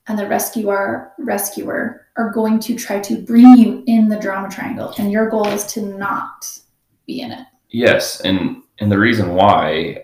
and 0.07 0.19
the 0.19 0.27
rescuer 0.27 1.13
rescuer 1.17 2.07
are 2.17 2.31
going 2.31 2.59
to 2.59 2.75
try 2.75 2.99
to 2.99 3.21
bring 3.21 3.57
you 3.57 3.83
in 3.87 4.09
the 4.09 4.19
drama 4.19 4.49
triangle. 4.49 4.93
And 4.97 5.11
your 5.11 5.29
goal 5.29 5.47
is 5.47 5.65
to 5.67 5.81
not 5.81 6.45
be 7.05 7.21
in 7.21 7.31
it. 7.31 7.45
Yes, 7.69 8.21
and 8.21 8.63
and 8.79 8.91
the 8.91 8.99
reason 8.99 9.33
why 9.33 10.03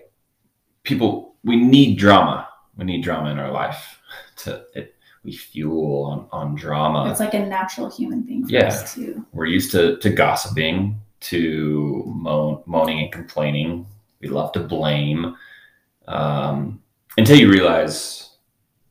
people 0.82 1.36
we 1.44 1.56
need 1.56 1.98
drama. 1.98 2.48
We 2.76 2.84
need 2.84 3.04
drama 3.04 3.30
in 3.30 3.38
our 3.38 3.52
life. 3.52 4.00
To 4.38 4.64
it, 4.74 4.93
we 5.24 5.32
fuel 5.32 6.04
on 6.04 6.28
on 6.32 6.54
drama. 6.54 7.10
It's 7.10 7.20
like 7.20 7.34
a 7.34 7.44
natural 7.44 7.90
human 7.90 8.24
thing 8.24 8.44
for 8.46 8.52
Yeah. 8.52 8.66
us 8.68 8.94
to 8.94 9.24
We're 9.32 9.46
used 9.46 9.70
to, 9.72 9.96
to 9.98 10.10
gossiping, 10.10 11.00
to 11.20 12.04
moan, 12.06 12.62
moaning 12.66 13.00
and 13.00 13.10
complaining. 13.12 13.86
We 14.20 14.28
love 14.28 14.52
to 14.52 14.60
blame 14.60 15.34
um, 16.06 16.82
until 17.16 17.38
you 17.38 17.50
realize 17.50 18.30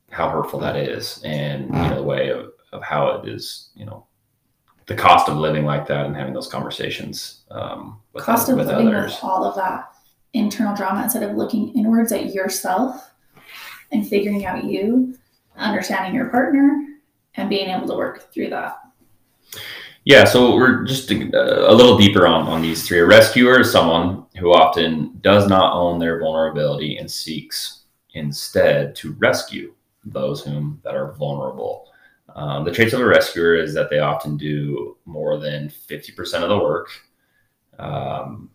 how 0.09 0.29
hurtful 0.29 0.59
that 0.59 0.75
is 0.75 1.21
and 1.23 1.65
you 1.65 1.71
know 1.71 1.95
the 1.95 2.03
way 2.03 2.29
of, 2.29 2.51
of 2.71 2.83
how 2.83 3.09
it 3.11 3.27
is, 3.29 3.69
you 3.75 3.85
know, 3.85 4.05
the 4.87 4.95
cost 4.95 5.29
of 5.29 5.37
living 5.37 5.65
like 5.65 5.87
that 5.87 6.05
and 6.05 6.15
having 6.15 6.33
those 6.33 6.47
conversations 6.47 7.41
um, 7.51 7.99
with, 8.13 8.23
cost 8.23 8.49
of 8.49 8.57
with 8.57 8.67
living 8.67 8.87
others. 8.87 9.13
with 9.13 9.23
all 9.23 9.43
of 9.45 9.55
that 9.55 9.91
internal 10.33 10.75
drama 10.75 11.03
instead 11.03 11.23
of 11.23 11.35
looking 11.35 11.69
inwards 11.75 12.11
at 12.11 12.33
yourself 12.33 13.11
and 13.91 14.07
figuring 14.07 14.45
out 14.45 14.63
you, 14.63 15.15
understanding 15.55 16.13
your 16.13 16.29
partner, 16.29 16.99
and 17.35 17.49
being 17.49 17.69
able 17.69 17.87
to 17.87 17.95
work 17.95 18.31
through 18.31 18.49
that. 18.49 18.79
Yeah, 20.05 20.25
so 20.25 20.55
we're 20.55 20.83
just 20.83 21.09
a, 21.11 21.71
a 21.71 21.73
little 21.73 21.97
deeper 21.97 22.27
on, 22.27 22.47
on 22.47 22.61
these 22.61 22.85
three. 22.85 22.99
A 22.99 23.05
rescuer 23.05 23.61
is 23.61 23.71
someone 23.71 24.25
who 24.37 24.53
often 24.53 25.17
does 25.21 25.47
not 25.47 25.73
own 25.73 25.97
their 25.97 26.19
vulnerability 26.19 26.97
and 26.97 27.09
seeks 27.09 27.83
instead 28.13 28.95
to 28.97 29.13
rescue 29.13 29.73
those 30.03 30.43
whom 30.43 30.81
that 30.83 30.95
are 30.95 31.13
vulnerable. 31.13 31.87
Um, 32.35 32.65
the 32.65 32.71
traits 32.71 32.93
of 32.93 32.99
a 32.99 33.05
rescuer 33.05 33.55
is 33.55 33.73
that 33.75 33.89
they 33.89 33.99
often 33.99 34.35
do 34.35 34.97
more 35.05 35.37
than 35.37 35.69
50% 35.69 36.43
of 36.43 36.49
the 36.49 36.59
work. 36.59 36.89
Um, 37.79 38.49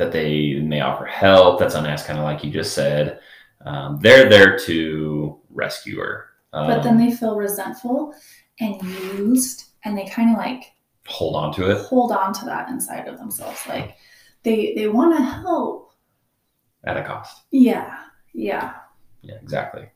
that 0.00 0.12
they 0.12 0.54
may 0.54 0.80
offer 0.80 1.04
help. 1.04 1.58
That's 1.58 1.74
unasked, 1.74 2.06
kind 2.06 2.18
of 2.18 2.24
like 2.24 2.42
you 2.42 2.50
just 2.50 2.72
said. 2.72 3.20
Um, 3.66 3.98
they're 4.00 4.30
there 4.30 4.58
to 4.60 5.39
rescue 5.52 5.98
her. 5.98 6.26
Um, 6.52 6.66
But 6.66 6.82
then 6.82 6.98
they 6.98 7.10
feel 7.12 7.36
resentful 7.36 8.14
and 8.60 8.82
used, 9.18 9.64
and 9.84 9.96
they 9.96 10.06
kind 10.06 10.30
of 10.32 10.36
like 10.38 10.64
hold 11.06 11.34
on 11.34 11.52
to 11.52 11.68
it 11.70 11.78
hold 11.86 12.12
on 12.12 12.32
to 12.32 12.44
that 12.44 12.68
inside 12.68 13.08
of 13.08 13.18
themselves. 13.18 13.66
Like 13.68 13.96
they 14.42 14.74
they 14.76 14.88
want 14.88 15.16
to 15.16 15.22
help. 15.22 15.92
at 16.84 16.96
a 16.96 17.02
cost. 17.02 17.42
Yeah, 17.50 17.96
yeah. 18.32 18.74
Yeah, 19.22 19.34
exactly. 19.42 19.88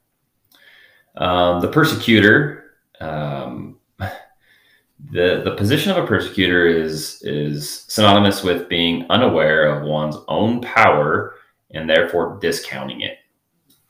Um, 1.16 1.60
the 1.60 1.68
persecutor, 1.68 2.72
um, 3.00 3.78
the 3.98 5.42
the 5.44 5.54
position 5.56 5.90
of 5.92 6.02
a 6.02 6.06
persecutor 6.06 6.66
is 6.66 7.22
is 7.22 7.84
synonymous 7.88 8.42
with 8.42 8.68
being 8.68 9.06
unaware 9.10 9.66
of 9.68 9.82
one's 9.86 10.16
own 10.28 10.60
power 10.62 11.34
and 11.72 11.88
therefore 11.88 12.38
discounting 12.40 13.00
it. 13.02 13.18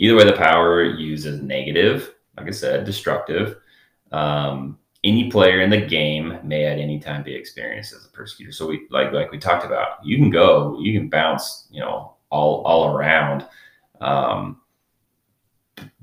Either 0.05 0.17
way, 0.17 0.25
the 0.25 0.35
power 0.35 0.85
used 0.85 1.25
is 1.25 1.41
negative, 1.41 2.13
like 2.37 2.47
I 2.47 2.51
said, 2.51 2.85
destructive. 2.85 3.57
Um, 4.13 4.79
any 5.03 5.31
player 5.31 5.63
in 5.63 5.71
the 5.71 5.81
game 5.81 6.39
may 6.45 6.67
at 6.67 6.79
any 6.79 6.99
time 6.99 7.23
be 7.23 7.35
experienced 7.35 7.95
as 7.95 8.05
a 8.05 8.11
persecutor. 8.11 8.53
So 8.53 8.67
we 8.67 8.87
like 8.91 9.13
like 9.13 9.33
we 9.33 9.39
talked 9.39 9.65
about, 9.65 10.05
you 10.05 10.19
can 10.19 10.29
go, 10.29 10.79
you 10.79 10.93
can 10.93 11.09
bounce, 11.09 11.69
you 11.71 11.81
know, 11.81 12.17
all 12.29 12.63
all 12.65 12.95
around. 12.95 13.47
Um, 14.03 14.61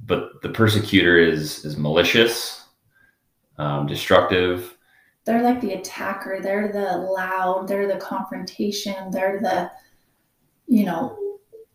but 0.03 0.41
the 0.41 0.49
persecutor 0.49 1.19
is 1.19 1.63
is 1.63 1.77
malicious, 1.77 2.65
um, 3.59 3.85
destructive. 3.85 4.75
They're 5.25 5.43
like 5.43 5.61
the 5.61 5.73
attacker. 5.73 6.39
They're 6.41 6.71
the 6.71 6.97
loud. 6.97 7.67
They're 7.67 7.87
the 7.87 7.99
confrontation. 7.99 9.11
They're 9.11 9.39
the, 9.39 9.69
you 10.65 10.85
know, 10.85 11.20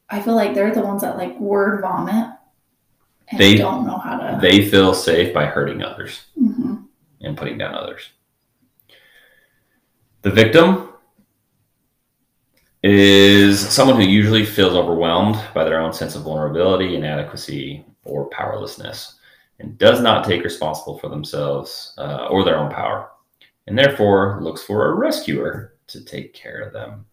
I 0.09 0.21
feel 0.21 0.35
like 0.35 0.55
they're 0.55 0.75
the 0.75 0.83
ones 0.83 1.03
that 1.03 1.17
like 1.17 1.39
word 1.41 1.81
vomit 1.81 2.31
and 3.29 3.41
They- 3.41 3.57
don't 3.57 3.87
know 3.87 3.99
how 3.99 4.19
to. 4.19 4.39
They 4.41 4.63
feel 4.69 4.95
safe 4.95 5.35
by 5.35 5.47
hurting 5.47 5.83
others 5.83 6.27
Mhm. 6.41 6.85
and 7.23 7.37
putting 7.37 7.59
down 7.59 7.75
others. 7.75 8.11
The 10.23 10.31
victim 10.31 10.89
is 12.83 13.59
someone 13.61 13.97
who 14.01 14.07
usually 14.07 14.45
feels 14.45 14.75
overwhelmed 14.75 15.37
by 15.55 15.65
their 15.65 15.81
own 15.81 15.93
sense 15.93 16.15
of 16.15 16.23
vulnerability, 16.23 16.95
inadequacy, 16.95 17.85
or 18.05 18.27
powerlessness, 18.31 19.19
and 19.59 19.77
does 19.79 20.01
not 20.01 20.25
take 20.25 20.45
responsible 20.45 20.99
for 20.99 21.09
themselves 21.09 21.95
uh, 21.99 22.27
or 22.31 22.45
their 22.45 22.59
own 22.59 22.71
power, 22.71 23.11
and 23.67 23.77
therefore 23.77 24.39
looks 24.41 24.63
for 24.63 24.87
a 24.87 24.95
rescuer 24.95 25.75
to 25.89 26.05
take 26.05 26.33
care 26.35 26.61
of 26.61 26.73
them. 26.73 27.07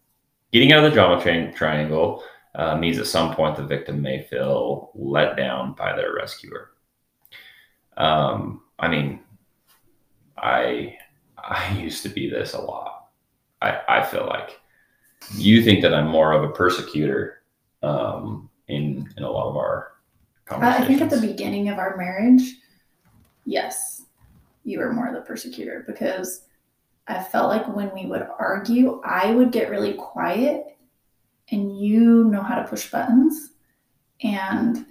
Getting 0.51 0.71
out 0.71 0.83
of 0.83 0.91
the 0.91 0.95
drama 0.95 1.21
tri- 1.21 1.51
triangle 1.55 2.23
uh, 2.55 2.75
means 2.77 2.99
at 2.99 3.07
some 3.07 3.35
point 3.35 3.55
the 3.55 3.63
victim 3.63 4.01
may 4.01 4.23
feel 4.23 4.91
let 4.95 5.35
down 5.35 5.73
by 5.73 5.95
their 5.95 6.13
rescuer. 6.13 6.71
Um, 7.97 8.61
I 8.79 8.87
mean, 8.87 9.19
I 10.37 10.97
I 11.37 11.77
used 11.79 12.03
to 12.03 12.09
be 12.09 12.29
this 12.29 12.53
a 12.53 12.61
lot. 12.61 13.09
I 13.61 13.79
I 13.87 14.03
feel 14.03 14.25
like 14.25 14.59
you 15.35 15.63
think 15.63 15.81
that 15.81 15.93
I'm 15.93 16.07
more 16.07 16.33
of 16.33 16.43
a 16.43 16.53
persecutor 16.53 17.43
um, 17.81 18.49
in 18.67 19.09
in 19.17 19.23
a 19.23 19.31
lot 19.31 19.49
of 19.49 19.57
our 19.57 19.93
I 20.49 20.77
I 20.77 20.85
think 20.85 21.01
at 21.01 21.09
the 21.09 21.21
beginning 21.21 21.69
of 21.69 21.77
our 21.77 21.95
marriage, 21.97 22.57
yes, 23.45 24.03
you 24.63 24.79
were 24.79 24.93
more 24.93 25.11
the 25.13 25.21
persecutor 25.21 25.83
because 25.87 26.45
I 27.07 27.21
felt 27.21 27.49
like 27.49 27.67
when 27.67 27.93
we 27.93 28.05
would 28.05 28.27
argue, 28.39 29.01
I 29.03 29.31
would 29.31 29.51
get 29.51 29.69
really 29.69 29.93
quiet 29.93 30.72
and 31.53 31.79
you 31.79 32.25
know 32.25 32.41
how 32.41 32.55
to 32.55 32.67
push 32.67 32.89
buttons. 32.89 33.51
And 34.23 34.85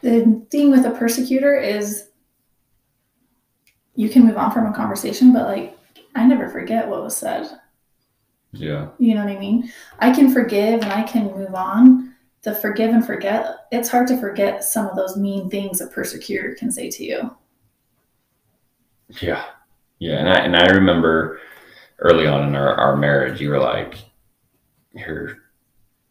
the 0.00 0.46
thing 0.50 0.70
with 0.70 0.86
a 0.86 0.92
persecutor 0.92 1.56
is 1.56 2.08
you 3.94 4.08
can 4.08 4.24
move 4.24 4.36
on 4.36 4.52
from 4.52 4.66
a 4.66 4.74
conversation, 4.74 5.32
but 5.32 5.46
like 5.46 5.78
I 6.14 6.24
never 6.24 6.48
forget 6.48 6.88
what 6.88 7.02
was 7.02 7.16
said. 7.16 7.46
Yeah. 8.52 8.88
You 8.98 9.14
know 9.14 9.24
what 9.24 9.36
I 9.36 9.38
mean? 9.38 9.70
I 9.98 10.12
can 10.12 10.32
forgive 10.32 10.82
and 10.82 10.92
I 10.92 11.02
can 11.02 11.32
move 11.32 11.54
on. 11.54 12.14
The 12.42 12.54
forgive 12.54 12.90
and 12.90 13.04
forget, 13.04 13.66
it's 13.72 13.88
hard 13.88 14.06
to 14.08 14.18
forget 14.18 14.62
some 14.62 14.86
of 14.86 14.96
those 14.96 15.16
mean 15.16 15.48
things 15.48 15.80
a 15.80 15.86
persecutor 15.86 16.54
can 16.54 16.70
say 16.70 16.90
to 16.90 17.04
you. 17.04 17.36
Yeah. 19.20 19.44
Yeah. 19.98 20.18
And 20.18 20.28
I, 20.28 20.36
and 20.36 20.56
I 20.56 20.66
remember 20.66 21.40
early 22.00 22.26
on 22.26 22.48
in 22.48 22.54
our, 22.54 22.74
our 22.74 22.96
marriage, 22.96 23.40
you 23.40 23.48
were 23.48 23.58
like, 23.58 23.96
you're, 24.94 25.36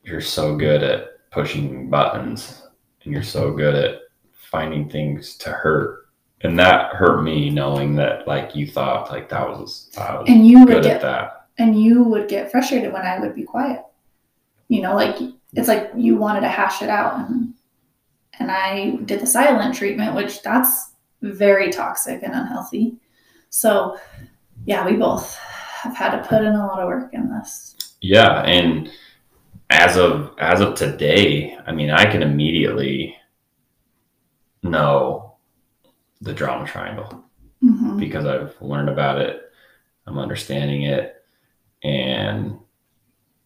you're 0.04 0.22
so 0.22 0.56
good 0.56 0.84
at 0.84 1.30
pushing 1.32 1.90
buttons 1.90 2.64
and 3.04 3.14
you're 3.14 3.24
so 3.24 3.52
good 3.52 3.76
at 3.76 4.00
finding 4.34 4.90
things 4.90 5.36
to 5.38 5.50
hurt. 5.50 6.08
And 6.42 6.60
that 6.60 6.94
hurt 6.94 7.24
me 7.24 7.50
knowing 7.50 7.96
that 7.96 8.28
like 8.28 8.56
you 8.56 8.68
thought 8.68 9.10
like 9.10 9.30
that 9.30 9.48
was, 9.48 9.90
I 9.98 10.18
was 10.20 10.26
And 10.30 10.46
you 10.46 10.60
would 10.60 10.68
good 10.68 10.78
at 10.78 10.84
get 10.84 11.02
that. 11.02 11.48
and 11.58 11.82
you 11.82 12.04
would 12.04 12.28
get 12.28 12.52
frustrated 12.52 12.92
when 12.92 13.04
I 13.04 13.20
would 13.20 13.34
be 13.34 13.44
quiet. 13.44 13.82
You 14.68 14.82
know, 14.82 14.94
like 14.96 15.16
it's 15.54 15.68
like 15.68 15.92
you 15.96 16.18
wanted 16.18 16.42
to 16.42 16.50
hash 16.50 16.82
it 16.82 16.90
out 16.90 17.18
and 17.30 17.54
and 18.40 18.52
I 18.52 18.98
did 19.06 19.22
the 19.22 19.28
silent 19.28 19.76
treatment, 19.76 20.16
which 20.16 20.42
that's 20.42 20.94
very 21.22 21.72
toxic 21.72 22.24
and 22.24 22.34
unhealthy. 22.34 22.98
So 23.50 23.98
yeah, 24.66 24.86
we 24.86 24.98
both 24.98 25.36
have 25.36 25.96
had 25.96 26.18
to 26.22 26.28
put 26.28 26.42
in 26.44 26.56
a 26.56 26.68
lot 26.68 26.80
of 26.80 26.88
work 26.88 27.14
in 27.14 27.30
this. 27.30 27.76
Yeah. 28.04 28.42
And 28.44 28.92
as 29.70 29.98
of, 29.98 30.36
as 30.38 30.62
of 30.62 30.76
today, 30.76 31.58
I 31.66 31.72
mean, 31.72 31.90
I 31.90 32.06
can 32.06 32.22
immediately 32.22 33.16
know 34.62 35.36
the 36.22 36.34
drama 36.34 36.68
triangle. 36.68 37.24
Mhm. 37.64 37.98
because 37.98 38.26
I've 38.26 38.62
learned 38.62 38.90
about 38.90 39.20
it. 39.20 39.50
I'm 40.06 40.20
understanding 40.20 40.84
it, 40.84 41.24
and 41.82 42.60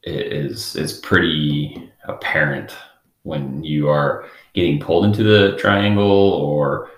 it 0.02 0.34
is 0.34 0.76
it's 0.76 0.94
pretty 0.94 1.92
apparent 2.06 2.76
when 3.22 3.64
you 3.64 3.90
are 3.90 4.26
getting 4.54 4.80
pulled 4.80 5.06
into 5.06 5.22
the 5.22 5.56
triangle 5.58 6.04
or 6.34 6.90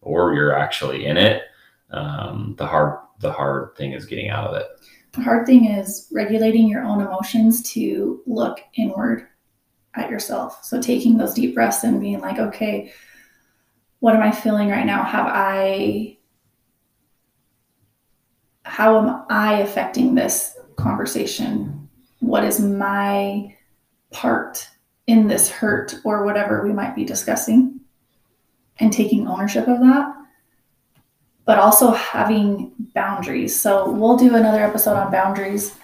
or 0.00 0.32
you're 0.34 0.56
actually 0.56 1.06
in 1.06 1.16
it. 1.16 1.42
Um, 1.90 2.54
the 2.56 2.66
hard 2.68 3.00
the 3.18 3.32
hard 3.32 3.74
thing 3.76 3.90
is 3.92 4.06
getting 4.06 4.30
out 4.30 4.46
of 4.50 4.54
it. 4.60 4.66
The 5.12 5.22
hard 5.22 5.46
thing 5.46 5.64
is 5.66 6.08
regulating 6.12 6.68
your 6.68 6.84
own 6.84 7.00
emotions 7.00 7.62
to 7.72 8.22
look 8.26 8.60
inward 8.74 9.26
at 9.94 10.10
yourself. 10.10 10.64
So 10.64 10.80
taking 10.80 11.16
those 11.16 11.34
deep 11.34 11.54
breaths 11.54 11.82
and 11.82 12.00
being 12.00 12.20
like, 12.20 12.38
okay, 12.38 12.92
what 13.98 14.14
am 14.14 14.22
I 14.22 14.30
feeling 14.30 14.68
right 14.68 14.86
now? 14.86 15.02
Have 15.02 15.26
I 15.28 16.16
how 18.64 18.98
am 18.98 19.24
I 19.28 19.60
affecting 19.60 20.14
this 20.14 20.56
conversation? 20.76 21.88
What 22.20 22.44
is 22.44 22.60
my 22.60 23.54
part 24.12 24.68
in 25.06 25.26
this 25.26 25.50
hurt 25.50 25.96
or 26.04 26.24
whatever 26.24 26.64
we 26.64 26.72
might 26.72 26.94
be 26.94 27.04
discussing? 27.04 27.80
And 28.78 28.92
taking 28.92 29.26
ownership 29.26 29.66
of 29.68 29.80
that 29.80 30.14
but 31.50 31.58
also 31.58 31.90
having 31.90 32.70
boundaries. 32.94 33.58
So 33.58 33.90
we'll 33.90 34.16
do 34.16 34.36
another 34.36 34.62
episode 34.62 34.94
on 34.94 35.10
boundaries. 35.10 35.74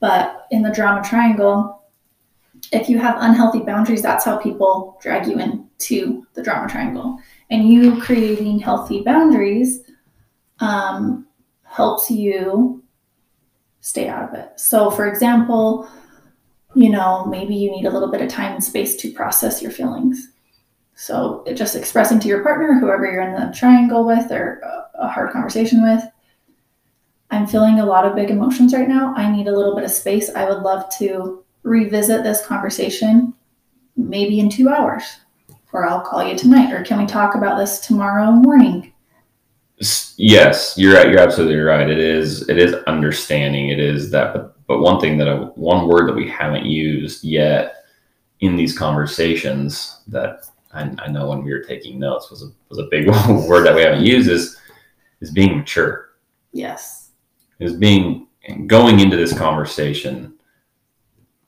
But 0.00 0.46
in 0.50 0.62
the 0.62 0.72
drama 0.72 1.06
triangle, 1.06 1.82
if 2.72 2.88
you 2.88 2.98
have 2.98 3.16
unhealthy 3.18 3.58
boundaries, 3.58 4.00
that's 4.00 4.24
how 4.24 4.38
people 4.38 4.98
drag 5.02 5.26
you 5.26 5.38
into 5.38 6.26
the 6.32 6.42
drama 6.42 6.66
triangle. 6.66 7.18
And 7.50 7.68
you 7.68 8.00
creating 8.00 8.58
healthy 8.58 9.02
boundaries 9.02 9.82
um, 10.60 11.26
helps 11.64 12.10
you 12.10 12.82
stay 13.82 14.08
out 14.08 14.30
of 14.30 14.34
it. 14.34 14.58
So, 14.58 14.90
for 14.90 15.06
example, 15.06 15.90
you 16.74 16.88
know, 16.88 17.26
maybe 17.26 17.54
you 17.54 17.70
need 17.70 17.84
a 17.84 17.90
little 17.90 18.10
bit 18.10 18.22
of 18.22 18.30
time 18.30 18.54
and 18.54 18.64
space 18.64 18.96
to 18.96 19.12
process 19.12 19.60
your 19.60 19.72
feelings. 19.72 20.32
So 20.96 21.44
just 21.54 21.76
expressing 21.76 22.18
to 22.20 22.28
your 22.28 22.42
partner, 22.42 22.78
whoever 22.80 23.10
you're 23.10 23.20
in 23.20 23.34
the 23.34 23.54
triangle 23.54 24.04
with 24.04 24.32
or 24.32 24.60
a- 24.98 25.08
hard 25.08 25.30
conversation 25.30 25.82
with, 25.82 26.02
I'm 27.30 27.46
feeling 27.46 27.78
a 27.78 27.86
lot 27.86 28.06
of 28.06 28.16
big 28.16 28.30
emotions 28.30 28.72
right 28.72 28.88
now. 28.88 29.14
I 29.14 29.30
need 29.30 29.46
a 29.46 29.56
little 29.56 29.74
bit 29.74 29.84
of 29.84 29.90
space. 29.90 30.30
I 30.34 30.48
would 30.48 30.62
love 30.62 30.88
to 30.98 31.44
revisit 31.62 32.22
this 32.22 32.44
conversation 32.44 33.34
maybe 33.96 34.40
in 34.40 34.48
two 34.48 34.70
hours, 34.70 35.02
or 35.72 35.86
I'll 35.86 36.00
call 36.00 36.26
you 36.26 36.36
tonight, 36.36 36.72
or 36.72 36.82
can 36.82 36.98
we 36.98 37.06
talk 37.06 37.34
about 37.34 37.58
this 37.58 37.80
tomorrow 37.80 38.30
morning? 38.30 38.92
Yes, 40.16 40.74
you're. 40.78 40.94
You're 41.06 41.20
absolutely 41.20 41.56
right. 41.56 41.90
It 41.90 41.98
is. 41.98 42.48
It 42.48 42.56
is 42.56 42.72
understanding. 42.86 43.68
It 43.68 43.80
is 43.80 44.10
that. 44.12 44.32
But, 44.32 44.66
but 44.66 44.80
one 44.80 44.98
thing 44.98 45.18
that 45.18 45.28
I, 45.28 45.34
one 45.34 45.88
word 45.88 46.08
that 46.08 46.16
we 46.16 46.28
haven't 46.28 46.64
used 46.64 47.22
yet 47.22 47.84
in 48.40 48.56
these 48.56 48.76
conversations 48.76 50.00
that 50.06 50.46
I, 50.76 50.94
I 50.98 51.08
know 51.08 51.28
when 51.28 51.42
we 51.42 51.52
were 51.52 51.62
taking 51.62 51.98
notes 51.98 52.30
was 52.30 52.42
a 52.42 52.50
was 52.68 52.78
a 52.78 52.88
big 52.90 53.08
word 53.48 53.64
that 53.66 53.74
we 53.74 53.82
haven't 53.82 54.04
used 54.04 54.28
is 54.28 54.58
is 55.20 55.30
being 55.30 55.56
mature. 55.56 56.10
Yes. 56.52 57.10
Is 57.58 57.74
being 57.74 58.26
going 58.66 59.00
into 59.00 59.16
this 59.16 59.36
conversation 59.36 60.34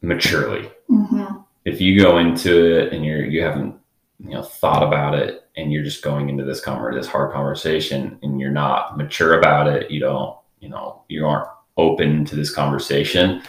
maturely. 0.00 0.70
hmm 0.88 1.24
If 1.64 1.80
you 1.80 2.00
go 2.00 2.18
into 2.18 2.78
it 2.78 2.92
and 2.92 3.04
you're 3.04 3.24
you 3.24 3.42
haven't 3.42 3.76
you 4.20 4.30
know 4.30 4.42
thought 4.42 4.82
about 4.82 5.14
it 5.14 5.44
and 5.56 5.72
you're 5.72 5.84
just 5.84 6.02
going 6.02 6.28
into 6.28 6.44
this 6.44 6.64
conver- 6.64 6.94
this 6.94 7.06
hard 7.06 7.32
conversation 7.32 8.18
and 8.22 8.40
you're 8.40 8.50
not 8.50 8.96
mature 8.96 9.38
about 9.38 9.66
it, 9.68 9.90
you 9.90 10.00
don't 10.00 10.36
you 10.60 10.68
know 10.68 11.02
you 11.08 11.26
aren't 11.26 11.48
open 11.76 12.24
to 12.24 12.34
this 12.36 12.54
conversation. 12.54 13.42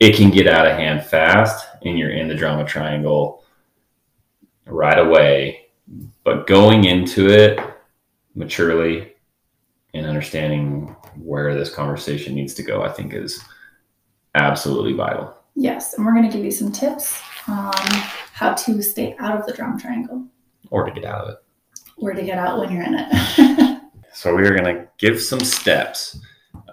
It 0.00 0.16
can 0.16 0.30
get 0.30 0.46
out 0.46 0.66
of 0.66 0.76
hand 0.76 1.04
fast, 1.04 1.66
and 1.84 1.98
you're 1.98 2.10
in 2.10 2.28
the 2.28 2.34
drama 2.34 2.64
triangle 2.64 3.42
right 4.68 4.98
away. 4.98 5.66
But 6.24 6.46
going 6.46 6.84
into 6.84 7.28
it 7.28 7.58
maturely 8.34 9.12
and 9.94 10.06
understanding 10.06 10.94
where 11.16 11.54
this 11.54 11.74
conversation 11.74 12.34
needs 12.34 12.54
to 12.54 12.62
go, 12.62 12.82
I 12.82 12.90
think 12.92 13.14
is 13.14 13.42
absolutely 14.34 14.92
vital. 14.92 15.34
Yes. 15.54 15.94
And 15.94 16.04
we're 16.06 16.12
going 16.14 16.28
to 16.30 16.36
give 16.36 16.44
you 16.44 16.50
some 16.52 16.70
tips 16.70 17.20
on 17.48 17.72
how 18.32 18.52
to 18.54 18.82
stay 18.82 19.16
out 19.18 19.38
of 19.40 19.46
the 19.46 19.52
drama 19.52 19.80
triangle 19.80 20.26
Or 20.70 20.84
to 20.84 20.92
get 20.92 21.04
out 21.04 21.24
of 21.24 21.30
it. 21.30 21.38
or 21.96 22.12
to 22.12 22.22
get 22.22 22.38
out 22.38 22.60
when 22.60 22.70
you're 22.72 22.82
in 22.84 22.94
it. 22.98 23.74
So 24.14 24.34
we 24.34 24.42
are 24.48 24.56
going 24.56 24.74
to 24.74 24.88
give 24.98 25.20
some 25.20 25.38
steps 25.38 26.18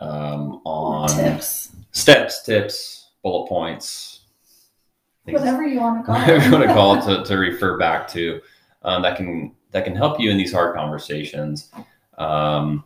um, 0.01 0.61
on 0.65 1.09
Tips. 1.09 1.69
steps, 1.91 2.41
tips, 2.41 3.11
bullet 3.21 3.47
points, 3.47 4.14
things- 4.14 4.14
Whatever 5.33 5.65
you 5.65 5.79
want 5.79 6.01
to 6.01 6.05
call 6.05 6.19
whatever 6.21 6.45
you 6.45 6.51
want 6.51 6.63
to 6.63 6.69
it. 6.69 6.73
call 6.73 6.95
it 6.95 7.01
to, 7.05 7.23
to 7.23 7.37
refer 7.37 7.77
back 7.79 8.07
to 8.09 8.39
um, 8.83 9.01
that 9.01 9.17
can 9.17 9.55
that 9.71 9.83
can 9.83 9.95
help 9.95 10.19
you 10.19 10.29
in 10.29 10.37
these 10.37 10.53
hard 10.53 10.75
conversations. 10.75 11.71
Um, 12.17 12.85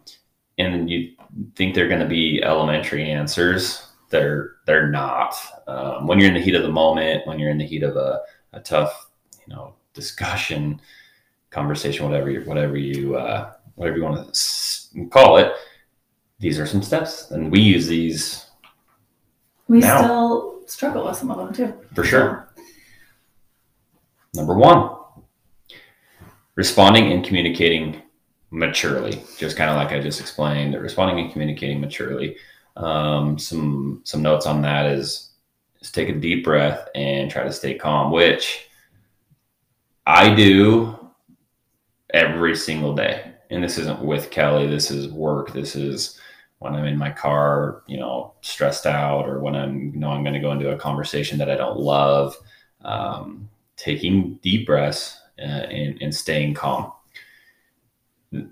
and 0.57 0.89
you 0.89 1.15
think 1.55 1.75
they're 1.75 1.87
going 1.87 2.01
to 2.01 2.07
be 2.07 2.41
elementary 2.43 3.09
answers? 3.09 3.87
They're 4.09 4.53
they're 4.65 4.89
not. 4.89 5.35
Um, 5.67 6.07
when 6.07 6.17
you're 6.17 6.29
in 6.29 6.33
the 6.33 6.41
heat 6.41 6.55
of 6.55 6.63
the 6.63 6.71
moment, 6.71 7.27
when 7.27 7.37
you're 7.37 7.51
in 7.51 7.57
the 7.57 7.65
heat 7.65 7.83
of 7.83 7.95
a, 7.95 8.21
a 8.53 8.59
tough, 8.59 9.09
you 9.45 9.53
know, 9.53 9.75
discussion, 9.93 10.81
conversation, 11.49 12.05
whatever 12.05 12.31
you 12.31 12.41
whatever 12.41 12.77
you 12.77 13.15
uh, 13.15 13.53
whatever 13.75 13.97
you 13.97 14.03
want 14.03 14.33
to 14.33 15.05
call 15.09 15.37
it, 15.37 15.53
these 16.39 16.59
are 16.59 16.65
some 16.65 16.81
steps, 16.81 17.31
and 17.31 17.51
we 17.51 17.59
use 17.59 17.87
these 17.87 18.47
we 19.67 19.79
Now. 19.79 20.03
still 20.03 20.58
struggle 20.69 21.05
with 21.05 21.17
some 21.17 21.31
of 21.31 21.37
them 21.37 21.53
too. 21.53 21.73
for 21.95 22.03
sure. 22.03 22.53
Number 24.33 24.55
one, 24.55 24.91
responding 26.55 27.11
and 27.11 27.25
communicating 27.25 28.01
maturely. 28.51 29.23
Just 29.37 29.57
kind 29.57 29.69
of 29.69 29.75
like 29.77 29.91
I 29.91 29.99
just 29.99 30.19
explained, 30.19 30.79
responding 30.79 31.19
and 31.23 31.31
communicating 31.31 31.81
maturely. 31.81 32.37
Um, 32.77 33.37
some 33.39 34.01
some 34.03 34.21
notes 34.21 34.45
on 34.45 34.61
that 34.61 34.85
is 34.85 35.31
is 35.81 35.91
take 35.91 36.09
a 36.09 36.13
deep 36.13 36.43
breath 36.43 36.87
and 36.95 37.29
try 37.29 37.43
to 37.43 37.51
stay 37.51 37.75
calm, 37.75 38.11
which 38.11 38.67
I 40.05 40.33
do 40.33 40.95
every 42.13 42.55
single 42.55 42.93
day. 42.95 43.33
And 43.49 43.63
this 43.63 43.77
isn't 43.79 44.01
with 44.01 44.29
Kelly. 44.29 44.67
This 44.67 44.91
is 44.91 45.07
work. 45.07 45.53
This 45.53 45.75
is 45.75 46.19
when 46.59 46.75
I'm 46.75 46.85
in 46.85 46.97
my 46.97 47.11
car, 47.11 47.83
you 47.87 47.97
know, 47.97 48.33
stressed 48.41 48.85
out, 48.85 49.27
or 49.27 49.39
when 49.39 49.55
I'm, 49.55 49.93
you 49.93 49.99
know, 49.99 50.11
I'm 50.11 50.23
going 50.23 50.33
to 50.33 50.39
go 50.39 50.51
into 50.51 50.71
a 50.71 50.77
conversation 50.77 51.37
that 51.39 51.49
I 51.49 51.55
don't 51.55 51.79
love. 51.79 52.35
Um, 52.81 53.49
taking 53.79 54.35
deep 54.41 54.67
breaths 54.67 55.19
uh, 55.39 55.41
and, 55.41 55.99
and 56.01 56.13
staying 56.13 56.53
calm. 56.53 56.91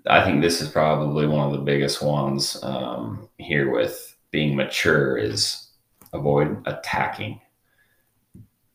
I 0.08 0.24
think 0.24 0.42
this 0.42 0.62
is 0.62 0.70
probably 0.70 1.28
one 1.28 1.46
of 1.46 1.52
the 1.52 1.64
biggest 1.64 2.02
ones 2.02 2.58
um, 2.64 3.30
here 3.38 3.72
with 3.72 4.16
being 4.32 4.56
mature 4.56 5.18
is 5.18 5.68
avoid 6.14 6.64
attacking, 6.66 7.40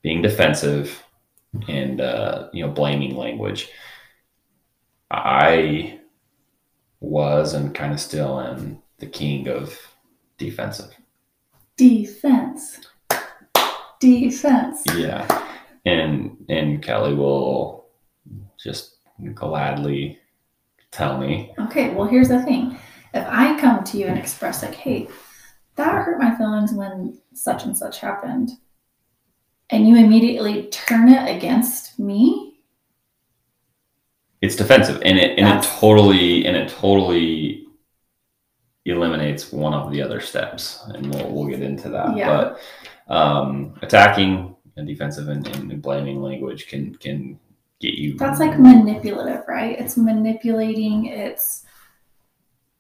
being 0.03 0.23
defensive, 0.23 1.03
and 1.69 2.01
uh, 2.01 2.49
you 2.53 2.65
know 2.65 2.71
blaming 2.71 3.17
language. 3.17 3.69
I 5.11 5.99
was 7.01 7.53
and 7.55 7.75
kind 7.75 7.93
of 7.93 8.01
still 8.01 8.41
am 8.41 8.82
the 9.03 9.09
king 9.09 9.49
of 9.49 9.77
defensive. 10.39 10.95
Defense. 11.77 12.79
Defense. 13.99 14.85
Yeah. 14.97 15.27
And 15.85 16.37
and 16.49 16.81
Kelly 16.81 17.13
will 17.13 17.89
just 18.63 18.99
gladly 19.35 20.21
tell 20.93 21.19
me. 21.19 21.53
Okay, 21.59 21.93
well, 21.93 22.07
here's 22.07 22.29
the 22.29 22.43
thing. 22.45 22.79
If 23.13 23.27
I 23.27 23.59
come 23.59 23.83
to 23.83 23.99
you 23.99 24.07
and 24.07 24.17
express, 24.17 24.63
like, 24.63 24.75
hey, 24.75 25.09
that 25.75 26.05
hurt 26.05 26.21
my 26.21 26.37
feelings 26.37 26.73
when 26.73 27.19
such 27.35 27.65
and 27.65 27.77
such 27.77 27.99
happened, 27.99 28.51
and 29.71 29.89
you 29.89 29.97
immediately 29.97 30.69
turn 30.69 31.09
it 31.09 31.37
against 31.37 31.99
me, 31.99 32.61
It's 34.41 34.55
defensive 34.55 35.03
and 35.05 35.19
it 35.19 35.37
and 35.41 35.49
it 35.49 35.65
totally 35.81 36.47
and 36.47 36.57
it 36.57 36.69
totally 36.69 37.67
eliminates 38.85 39.53
one 39.53 39.75
of 39.75 39.91
the 39.93 40.03
other 40.03 40.21
steps. 40.21 40.83
And 40.89 41.15
we'll 41.15 41.31
we'll 41.33 41.47
get 41.49 41.63
into 41.63 41.89
that. 41.91 42.17
Yeah. 42.17 42.29
But 43.09 43.15
um 43.15 43.75
attacking 43.83 44.55
and 44.77 44.87
defensive 44.87 45.29
and, 45.29 45.47
and 45.49 45.83
blaming 45.83 46.23
language 46.23 46.67
can 46.69 46.95
can 46.97 47.39
get 47.81 47.95
you 47.95 48.17
that's 48.17 48.41
like 48.41 48.59
manipulative, 48.59 49.43
right? 49.49 49.79
It's 49.79 49.97
manipulating, 49.97 51.07
it's 51.07 51.65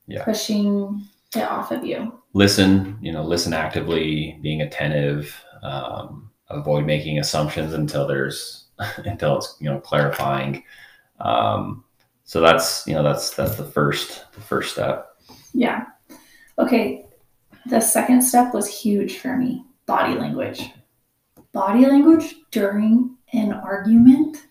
Yeah. 0.06 0.24
pushing 0.24 1.02
it 1.36 1.42
off 1.42 1.70
of 1.72 1.84
you. 1.84 2.18
listen 2.34 2.98
you 3.00 3.10
know 3.12 3.22
listen 3.22 3.52
actively 3.52 4.38
being 4.42 4.62
attentive 4.62 5.34
um, 5.62 6.30
avoid 6.50 6.84
making 6.84 7.18
assumptions 7.18 7.72
until 7.74 8.06
there's 8.06 8.66
until 9.04 9.38
it's 9.38 9.56
you 9.60 9.70
know 9.70 9.80
clarifying 9.80 10.62
um, 11.20 11.84
so 12.24 12.40
that's 12.40 12.86
you 12.86 12.94
know 12.94 13.02
that's 13.02 13.30
that's 13.30 13.56
the 13.56 13.64
first 13.64 14.30
the 14.34 14.40
first 14.40 14.72
step 14.72 15.11
Yeah. 15.52 15.86
Okay. 16.58 17.06
The 17.66 17.80
second 17.80 18.22
step 18.22 18.52
was 18.52 18.68
huge 18.68 19.18
for 19.18 19.36
me 19.36 19.64
body 19.86 20.14
language. 20.14 20.70
Body 21.52 21.86
language 21.86 22.34
during 22.50 23.16
an 23.32 23.52
argument 23.52 24.46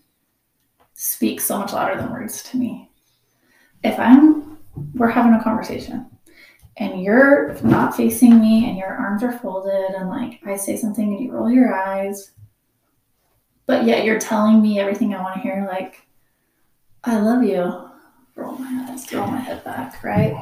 speaks 0.93 1.45
so 1.45 1.57
much 1.57 1.73
louder 1.73 1.99
than 1.99 2.11
words 2.11 2.43
to 2.43 2.57
me. 2.57 2.89
If 3.83 3.99
I'm, 3.99 4.59
we're 4.93 5.09
having 5.09 5.33
a 5.33 5.43
conversation 5.43 6.05
and 6.77 7.01
you're 7.01 7.57
not 7.63 7.95
facing 7.95 8.39
me 8.39 8.69
and 8.69 8.77
your 8.77 8.89
arms 8.89 9.23
are 9.23 9.31
folded 9.31 9.95
and 9.95 10.09
like 10.09 10.39
I 10.45 10.55
say 10.55 10.77
something 10.77 11.15
and 11.15 11.23
you 11.23 11.31
roll 11.31 11.49
your 11.49 11.73
eyes, 11.73 12.31
but 13.65 13.85
yet 13.85 14.05
you're 14.05 14.19
telling 14.19 14.61
me 14.61 14.79
everything 14.79 15.13
I 15.13 15.21
want 15.21 15.35
to 15.35 15.41
hear, 15.41 15.67
like, 15.71 16.05
I 17.03 17.19
love 17.19 17.43
you. 17.43 17.89
Roll 18.35 18.57
my 18.57 18.87
eyes, 18.89 19.11
roll 19.11 19.27
my 19.27 19.39
head 19.39 19.63
back, 19.63 20.03
right? 20.03 20.35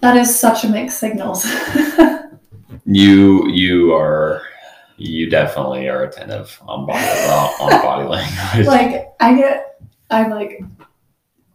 That 0.00 0.16
is 0.16 0.38
such 0.38 0.64
a 0.64 0.68
mixed 0.68 0.98
signals. 0.98 1.44
you 2.84 3.48
you 3.48 3.94
are 3.94 4.42
you 4.96 5.30
definitely 5.30 5.88
are 5.88 6.04
attentive 6.04 6.58
on 6.66 6.86
body 6.86 6.98
uh, 7.06 7.48
on 7.60 7.82
body 7.82 8.08
language 8.08 8.66
like 8.66 9.08
I 9.20 9.34
get, 9.36 9.80
I'm 10.10 10.30
like, 10.30 10.60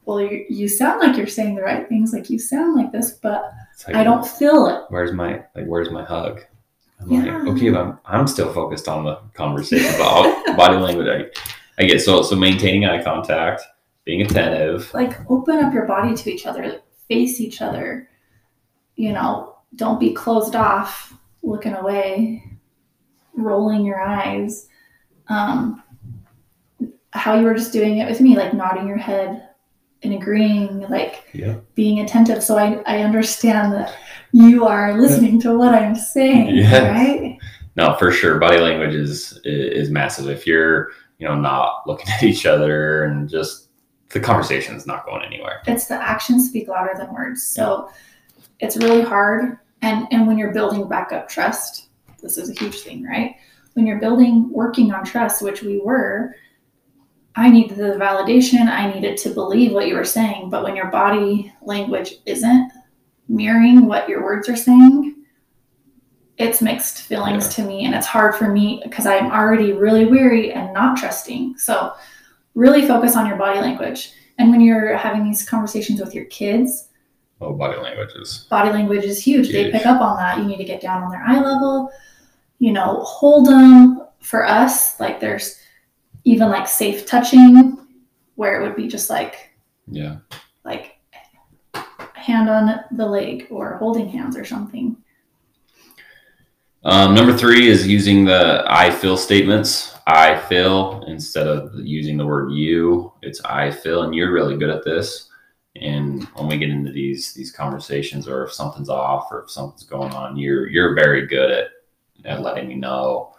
well, 0.05 0.21
you, 0.21 0.45
you 0.49 0.67
sound 0.69 1.01
like 1.01 1.17
you're 1.17 1.27
saying 1.27 1.55
the 1.55 1.61
right 1.63 1.87
things. 1.89 2.13
Like 2.13 2.29
you 2.29 2.39
sound 2.39 2.75
like 2.75 2.91
this, 2.91 3.11
but 3.13 3.51
like, 3.87 3.95
I 3.95 4.03
don't 4.03 4.25
feel 4.25 4.67
it. 4.67 4.83
where's 4.89 5.11
my 5.11 5.43
like 5.55 5.65
where's 5.65 5.89
my 5.91 6.03
hug 6.03 6.41
i'm 7.01 7.11
Yeah. 7.11 7.37
like 7.39 7.47
okay 7.55 7.69
but 7.71 7.79
I'm, 7.81 7.99
I'm 8.05 8.27
still 8.27 8.53
focused 8.53 8.87
on 8.87 9.03
the 9.03 9.15
conversation 9.33 9.91
but 9.97 10.55
body 10.57 10.77
language 10.77 11.07
I, 11.07 11.81
I 11.81 11.85
get 11.87 12.01
so 12.01 12.21
so 12.21 12.35
maintaining 12.35 12.85
eye 12.85 13.01
contact 13.03 13.63
being 14.05 14.21
attentive 14.21 14.93
Like 14.93 15.19
open 15.29 15.57
up 15.63 15.73
your 15.73 15.85
body 15.85 16.13
to 16.15 16.31
each 16.31 16.45
other, 16.45 16.79
face 17.13 17.39
each 17.39 17.61
other. 17.61 18.09
You 18.95 19.13
know, 19.13 19.55
don't 19.75 19.99
be 19.99 20.13
closed 20.13 20.55
off, 20.55 21.13
looking 21.41 21.73
away, 21.73 22.43
rolling 23.35 23.85
your 23.85 23.99
eyes. 23.99 24.67
Um, 25.27 25.81
how 27.11 27.39
you 27.39 27.45
were 27.45 27.53
just 27.53 27.73
doing 27.73 27.99
it 27.99 28.09
with 28.09 28.21
me, 28.21 28.35
like 28.35 28.53
nodding 28.53 28.87
your 28.87 28.97
head 28.97 29.49
and 30.01 30.13
agreeing, 30.13 30.81
like 30.89 31.23
yeah 31.33 31.57
being 31.75 31.99
attentive. 31.99 32.43
So 32.43 32.57
I, 32.57 32.81
I 32.85 32.99
understand 33.03 33.73
that 33.73 33.95
you 34.31 34.65
are 34.65 34.99
listening 34.99 35.39
to 35.41 35.57
what 35.57 35.73
I'm 35.73 35.95
saying, 35.95 36.55
Yes. 36.55 36.83
right? 36.91 37.37
No, 37.75 37.95
for 37.97 38.11
sure. 38.11 38.37
Body 38.39 38.59
language 38.59 38.93
is 38.95 39.39
is 39.43 39.89
massive. 39.89 40.29
If 40.29 40.45
you're, 40.45 40.89
you 41.19 41.27
know, 41.27 41.35
not 41.35 41.87
looking 41.87 42.07
at 42.13 42.23
each 42.23 42.45
other 42.45 43.03
and 43.05 43.29
just 43.29 43.62
the 44.13 44.19
conversation 44.19 44.75
is 44.75 44.85
not 44.85 45.05
going 45.05 45.23
anywhere. 45.23 45.61
It's 45.67 45.87
the 45.87 45.95
actions 45.95 46.47
speak 46.47 46.67
louder 46.67 46.93
than 46.95 47.13
words. 47.13 47.43
So 47.43 47.89
it's 48.59 48.77
really 48.77 49.01
hard. 49.01 49.57
And 49.81 50.07
and 50.11 50.27
when 50.27 50.37
you're 50.37 50.53
building 50.53 50.87
back 50.87 51.11
up 51.11 51.27
trust, 51.27 51.89
this 52.21 52.37
is 52.37 52.49
a 52.49 52.53
huge 52.53 52.79
thing, 52.81 53.03
right? 53.03 53.35
When 53.73 53.85
you're 53.87 53.99
building, 53.99 54.49
working 54.51 54.93
on 54.93 55.03
trust, 55.03 55.41
which 55.41 55.63
we 55.63 55.79
were, 55.79 56.35
I 57.35 57.49
needed 57.49 57.77
the 57.77 57.97
validation. 57.99 58.67
I 58.67 58.93
needed 58.93 59.17
to 59.17 59.29
believe 59.31 59.71
what 59.71 59.87
you 59.87 59.95
were 59.95 60.05
saying. 60.05 60.49
But 60.51 60.63
when 60.63 60.75
your 60.75 60.91
body 60.91 61.51
language 61.63 62.15
isn't 62.25 62.71
mirroring 63.27 63.87
what 63.87 64.07
your 64.07 64.23
words 64.23 64.47
are 64.47 64.55
saying, 64.55 65.15
it's 66.37 66.61
mixed 66.61 67.01
feelings 67.01 67.53
to 67.55 67.63
me. 67.63 67.85
And 67.85 67.95
it's 67.95 68.05
hard 68.05 68.35
for 68.35 68.49
me 68.49 68.81
because 68.83 69.07
I'm 69.07 69.31
already 69.31 69.73
really 69.73 70.05
weary 70.05 70.51
and 70.51 70.73
not 70.73 70.97
trusting. 70.97 71.57
So 71.57 71.93
really 72.55 72.87
focus 72.87 73.15
on 73.15 73.25
your 73.25 73.37
body 73.37 73.59
language. 73.59 74.13
And 74.37 74.49
when 74.49 74.61
you're 74.61 74.95
having 74.95 75.23
these 75.23 75.47
conversations 75.47 75.99
with 75.99 76.13
your 76.13 76.25
kids, 76.25 76.89
Oh, 77.43 77.51
body 77.51 77.77
language 77.77 78.11
is 78.15 78.47
body 78.49 78.69
language 78.69 79.03
is 79.03 79.21
huge. 79.21 79.51
They 79.51 79.69
pick 79.69 79.85
up 79.85 80.01
on 80.01 80.15
that. 80.17 80.37
You 80.37 80.45
need 80.45 80.57
to 80.57 80.63
get 80.63 80.79
down 80.79 81.03
on 81.03 81.11
their 81.11 81.21
eye 81.21 81.41
level, 81.41 81.91
you 82.59 82.71
know, 82.71 83.01
hold 83.01 83.47
them. 83.47 83.99
For 84.19 84.47
us, 84.47 84.97
like 85.01 85.19
there's 85.19 85.59
even 86.23 86.49
like 86.49 86.65
safe 86.65 87.05
touching 87.05 87.77
where 88.35 88.61
it 88.61 88.65
would 88.65 88.77
be 88.77 88.87
just 88.87 89.09
like 89.09 89.49
yeah. 89.85 90.19
like 90.63 90.95
hand 92.13 92.49
on 92.49 92.85
the 92.91 93.05
leg 93.05 93.47
or 93.49 93.75
holding 93.75 94.07
hands 94.07 94.37
or 94.37 94.45
something. 94.45 94.95
Um, 96.85 97.13
number 97.13 97.37
three 97.37 97.67
is 97.67 97.85
using 97.85 98.23
the 98.23 98.63
I 98.65 98.91
feel 98.91 99.17
statements. 99.17 99.92
I 100.07 100.37
feel 100.37 101.03
instead 101.07 101.47
of 101.47 101.73
using 101.75 102.17
the 102.17 102.25
word 102.25 102.51
you, 102.51 103.13
it's 103.21 103.41
I 103.45 103.71
feel, 103.71 104.03
and 104.03 104.13
you're 104.13 104.33
really 104.33 104.57
good 104.57 104.69
at 104.69 104.83
this. 104.83 105.29
And 105.75 106.23
when 106.35 106.47
we 106.47 106.57
get 106.57 106.69
into 106.69 106.91
these 106.91 107.33
these 107.33 107.51
conversations, 107.51 108.27
or 108.27 108.43
if 108.43 108.53
something's 108.53 108.89
off, 108.89 109.31
or 109.31 109.43
if 109.43 109.51
something's 109.51 109.83
going 109.83 110.13
on, 110.13 110.37
you're 110.37 110.67
you're 110.67 110.93
very 110.93 111.25
good 111.25 111.49
at 111.51 111.67
at 112.25 112.41
letting 112.41 112.67
me 112.67 112.75
know 112.75 113.35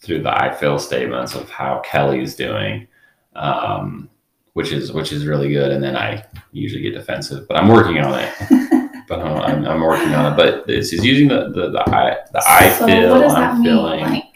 through 0.00 0.22
the 0.22 0.30
I 0.42 0.52
feel 0.52 0.78
statements 0.78 1.34
of 1.34 1.48
how 1.48 1.80
Kelly's 1.84 2.34
doing, 2.34 2.88
um, 3.36 4.10
which 4.54 4.72
is 4.72 4.92
which 4.92 5.12
is 5.12 5.26
really 5.26 5.52
good. 5.52 5.70
And 5.70 5.82
then 5.82 5.96
I 5.96 6.24
usually 6.50 6.82
get 6.82 6.94
defensive, 6.94 7.46
but 7.48 7.56
I'm 7.56 7.68
working 7.68 7.98
on 7.98 8.18
it. 8.18 8.34
but 9.08 9.20
I'm, 9.20 9.36
I'm, 9.40 9.64
I'm 9.66 9.80
working 9.80 10.14
on 10.14 10.32
it. 10.32 10.36
But 10.36 10.66
this 10.66 10.92
is 10.92 11.04
using 11.04 11.28
the 11.28 11.50
the, 11.50 11.70
the 11.70 11.90
I 11.90 12.18
the 12.32 12.42
I 12.46 12.70
so 12.70 12.86
feel. 12.86 13.10
what 13.12 13.20
does 13.22 13.34
that 13.34 13.50
I'm 13.52 13.62
mean? 13.62 13.64
feeling. 13.64 14.00
Like 14.00 14.31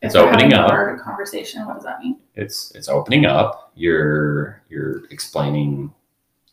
It's 0.00 0.14
we're 0.14 0.28
opening 0.28 0.52
a 0.52 0.58
up. 0.58 0.70
hard 0.70 1.00
conversation, 1.00 1.66
what 1.66 1.74
does 1.74 1.84
that 1.84 2.00
mean? 2.00 2.20
it's 2.38 2.70
it's 2.76 2.88
opening 2.88 3.26
up 3.26 3.72
you're 3.74 4.62
you're 4.70 5.04
explaining 5.10 5.92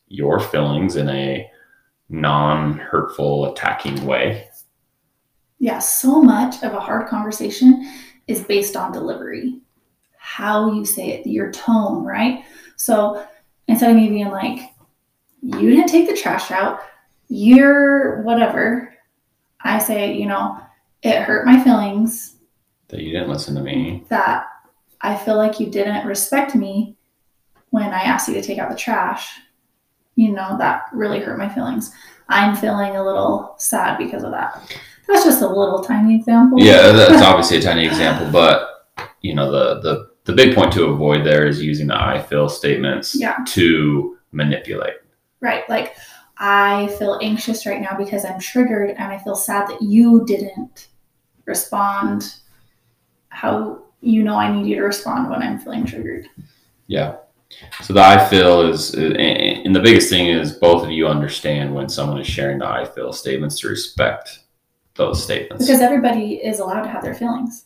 your 0.08 0.40
feelings 0.40 0.96
in 0.96 1.08
a 1.10 1.50
non-hurtful 2.10 3.52
attacking 3.52 4.04
way 4.06 4.50
Yeah, 5.60 5.80
so 5.80 6.22
much 6.22 6.64
of 6.64 6.74
a 6.74 6.80
hard 6.80 7.08
conversation 7.08 7.88
is 8.28 8.44
based 8.44 8.76
on 8.76 8.92
delivery, 8.92 9.62
how 10.18 10.72
you 10.74 10.86
say 10.86 11.10
it, 11.10 11.28
your 11.28 11.52
tone, 11.52 12.04
right? 12.04 12.44
So 12.78 13.26
instead 13.68 13.92
of 13.92 13.96
me 13.98 14.10
being 14.10 14.32
like, 14.32 14.74
you 15.42 15.70
didn't 15.70 15.88
take 15.88 16.10
the 16.10 16.18
trash 16.18 16.50
out, 16.52 16.80
you're 17.28 18.22
whatever, 18.24 18.94
I 19.62 19.78
say, 19.80 20.14
you 20.14 20.26
know, 20.26 20.60
it 21.04 21.22
hurt 21.22 21.46
my 21.46 21.64
feelings 21.64 22.35
that 22.90 23.02
you 23.02 23.12
didn't 23.12 23.30
listen 23.30 23.56
to 23.56 23.62
me 23.62 24.04
that 24.10 24.46
I 25.02 25.16
feel 25.18 25.36
like 25.38 25.60
you 25.60 25.68
didn't 25.70 26.06
respect 26.08 26.56
me 26.56 26.98
when 27.70 27.94
I 27.94 28.02
asked 28.02 28.28
you 28.28 28.34
to 28.36 28.42
take 28.42 28.58
out 28.60 28.70
the 28.70 28.76
trash. 28.76 29.40
You 30.16 30.32
know, 30.32 30.58
that 30.58 30.84
really 30.94 31.20
hurt 31.20 31.38
my 31.38 31.50
feelings. 31.50 31.92
I'm 32.30 32.56
feeling 32.56 32.96
a 32.96 33.04
little 33.04 33.56
sad 33.58 33.98
because 33.98 34.24
of 34.24 34.32
that. 34.32 34.62
That's 35.08 35.24
just 35.26 35.42
a 35.42 35.48
little 35.48 35.84
tiny 35.84 36.16
example. 36.16 36.60
yeah 36.60 36.92
that's 36.92 37.22
obviously 37.22 37.58
a 37.58 37.62
tiny 37.62 37.86
example 37.86 38.28
but 38.32 38.88
you 39.22 39.36
know 39.36 39.52
the 39.52 39.80
the 39.82 40.10
the 40.24 40.34
big 40.34 40.56
point 40.56 40.72
to 40.74 40.86
avoid 40.86 41.24
there 41.24 41.46
is 41.46 41.62
using 41.62 41.86
the 41.88 41.96
i 41.96 42.20
feel 42.20 42.50
statements 42.50 43.14
Yeah. 43.14 43.38
to 43.50 44.18
manipulate 44.32 44.96
Right. 45.42 45.70
Like, 45.70 45.96
I 46.40 46.88
feel 46.98 47.20
anxious 47.22 47.68
right 47.68 47.80
now 47.80 47.96
because 47.96 48.26
I'm 48.26 48.40
triggered 48.40 48.90
and 48.98 49.14
I 49.14 49.20
feel 49.20 49.36
sad 49.36 49.68
that 49.70 49.80
you 49.84 50.26
didn't 50.26 50.88
respond 51.46 52.34
how 53.36 53.84
you 54.02 54.24
know 54.24 54.36
I 54.36 54.52
need 54.52 54.68
you 54.68 54.76
to 54.78 54.84
respond 54.84 55.30
when 55.30 55.42
I'm 55.42 55.60
feeling 55.60 55.86
triggered. 55.86 56.28
Yeah. 56.88 57.18
So 57.82 57.94
the 57.94 58.02
I 58.02 58.28
feel 58.28 58.62
is, 58.62 58.94
and 58.96 59.76
the 59.76 59.82
biggest 59.82 60.10
thing 60.10 60.28
is 60.28 60.54
both 60.54 60.84
of 60.84 60.92
you 60.92 61.08
understand 61.08 61.74
when 61.74 61.90
someone 61.90 62.20
is 62.20 62.28
sharing 62.28 62.60
the 62.60 62.68
I 62.68 62.86
feel 62.86 63.14
statements 63.14 63.60
to 63.60 63.70
respect 63.70 64.40
those 64.96 65.22
statements. 65.22 65.66
Because 65.66 65.82
everybody 65.82 66.36
is 66.36 66.60
allowed 66.60 66.84
to 66.84 66.90
have 66.90 67.04
their 67.04 67.14
feelings. 67.14 67.66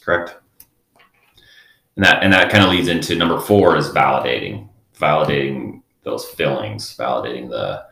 Correct. 0.00 0.36
And 1.96 2.04
that 2.04 2.22
and 2.22 2.32
that 2.32 2.50
kind 2.50 2.64
of 2.64 2.70
leads 2.70 2.88
into 2.88 3.14
number 3.14 3.40
four 3.40 3.76
is 3.76 3.88
validating. 3.88 4.68
Validating 4.98 5.82
those 6.02 6.24
feelings, 6.24 6.96
validating 6.96 7.48
the 7.48 7.84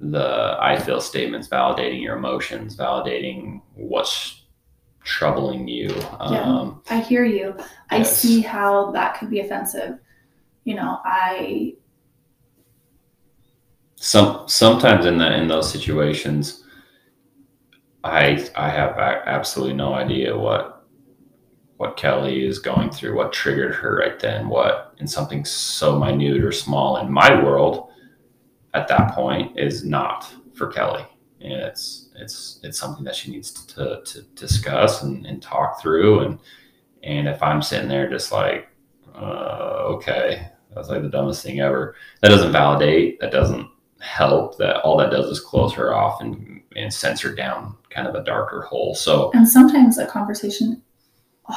the 0.00 0.56
I 0.60 0.78
feel 0.78 1.00
statements, 1.00 1.48
validating 1.48 2.02
your 2.02 2.16
emotions, 2.16 2.76
validating 2.76 3.62
what's 3.74 4.43
troubling 5.04 5.68
you. 5.68 5.94
Yeah. 6.30 6.42
Um, 6.42 6.82
I 6.90 7.00
hear 7.00 7.24
you. 7.24 7.56
I 7.90 7.98
Yes. 7.98 8.18
see 8.18 8.40
how 8.40 8.90
that 8.92 9.18
could 9.18 9.30
be 9.30 9.40
offensive. 9.40 9.98
You 10.64 10.74
know, 10.74 10.98
I 11.04 11.74
some 13.96 14.48
sometimes 14.48 15.06
in 15.06 15.18
the 15.18 15.32
in 15.34 15.48
those 15.48 15.70
situations, 15.70 16.64
I 18.02 18.46
I 18.56 18.68
have 18.70 18.98
absolutely 18.98 19.74
no 19.74 19.94
idea 19.94 20.36
what 20.36 20.86
what 21.76 21.96
Kelly 21.96 22.46
is 22.46 22.58
going 22.58 22.90
through, 22.90 23.16
what 23.16 23.32
triggered 23.32 23.74
her 23.74 23.96
right 23.98 24.18
then, 24.18 24.48
what 24.48 24.94
in 24.98 25.06
something 25.06 25.44
so 25.44 25.98
minute 25.98 26.42
or 26.42 26.52
small 26.52 26.98
in 26.98 27.10
my 27.10 27.42
world 27.42 27.90
at 28.74 28.88
that 28.88 29.12
point 29.12 29.58
is 29.58 29.84
not 29.84 30.32
for 30.54 30.68
Kelly. 30.68 31.04
And 31.40 31.52
it's 31.52 32.03
it's 32.14 32.60
it's 32.62 32.78
something 32.78 33.04
that 33.04 33.14
she 33.14 33.30
needs 33.30 33.52
to, 33.52 34.02
to 34.04 34.22
discuss 34.34 35.02
and, 35.02 35.26
and 35.26 35.42
talk 35.42 35.80
through 35.80 36.20
and 36.20 36.38
and 37.02 37.28
if 37.28 37.42
I'm 37.42 37.62
sitting 37.62 37.88
there 37.88 38.08
just 38.08 38.32
like 38.32 38.68
uh, 39.14 39.82
okay, 39.84 40.48
that's 40.74 40.88
like 40.88 41.02
the 41.02 41.08
dumbest 41.08 41.42
thing 41.42 41.60
ever. 41.60 41.94
That 42.20 42.30
doesn't 42.30 42.50
validate. 42.50 43.20
That 43.20 43.30
doesn't 43.30 43.68
help. 44.00 44.58
That 44.58 44.80
all 44.82 44.96
that 44.98 45.10
does 45.10 45.26
is 45.26 45.40
close 45.40 45.72
her 45.74 45.94
off 45.94 46.20
and 46.20 46.62
and 46.76 46.92
sends 46.92 47.22
down 47.36 47.76
kind 47.90 48.08
of 48.08 48.14
a 48.14 48.24
darker 48.24 48.62
hole. 48.62 48.94
So 48.94 49.30
and 49.34 49.48
sometimes 49.48 49.98
a 49.98 50.06
conversation 50.06 50.82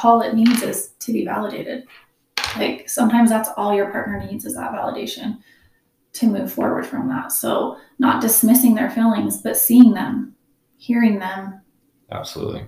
all 0.02 0.20
it 0.20 0.34
needs 0.34 0.62
is 0.62 0.90
to 1.00 1.12
be 1.12 1.24
validated. 1.24 1.86
Like 2.56 2.88
sometimes 2.88 3.30
that's 3.30 3.50
all 3.56 3.74
your 3.74 3.90
partner 3.90 4.24
needs 4.24 4.44
is 4.44 4.54
that 4.54 4.72
validation 4.72 5.38
to 6.14 6.26
move 6.26 6.52
forward 6.52 6.86
from 6.86 7.08
that. 7.08 7.32
So 7.32 7.76
not 7.98 8.20
dismissing 8.20 8.74
their 8.74 8.90
feelings, 8.90 9.42
but 9.42 9.56
seeing 9.56 9.94
them, 9.94 10.34
hearing 10.78 11.18
them. 11.18 11.60
absolutely, 12.10 12.64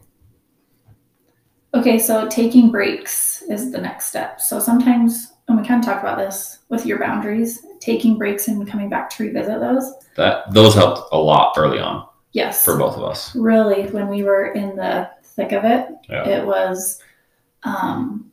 Okay, 1.73 1.99
so 2.01 2.29
taking 2.29 2.71
breaks 2.71 3.43
is 3.43 3.71
the 3.71 3.81
next 3.81 4.07
step. 4.07 4.41
So 4.41 4.59
sometimes, 4.59 5.35
and 5.47 5.57
we 5.61 5.65
kind 5.67 5.81
of 5.81 5.87
talked 5.87 6.03
about 6.03 6.19
this 6.19 6.59
with 6.69 6.85
your 6.85 6.99
boundaries, 6.99 7.65
taking 7.81 8.19
breaks 8.19 8.49
and 8.49 8.67
coming 8.69 8.89
back 8.89 9.09
to 9.11 9.23
revisit 9.23 9.61
those. 9.61 9.95
that 10.17 10.53
those 10.53 10.75
helped 10.75 11.09
a 11.13 11.17
lot 11.19 11.55
early 11.57 11.79
on 11.79 12.07
Yes. 12.33 12.65
for 12.65 12.77
both 12.77 12.97
of 12.97 13.05
us. 13.05 13.35
really 13.37 13.87
when 13.91 14.09
we 14.09 14.23
were 14.25 14.47
in 14.53 14.75
the 14.77 15.09
thick 15.25 15.53
of 15.53 15.65
it 15.65 15.89
Yeah. 16.09 16.29
it 16.29 16.45
was 16.47 17.01
um 17.63 18.31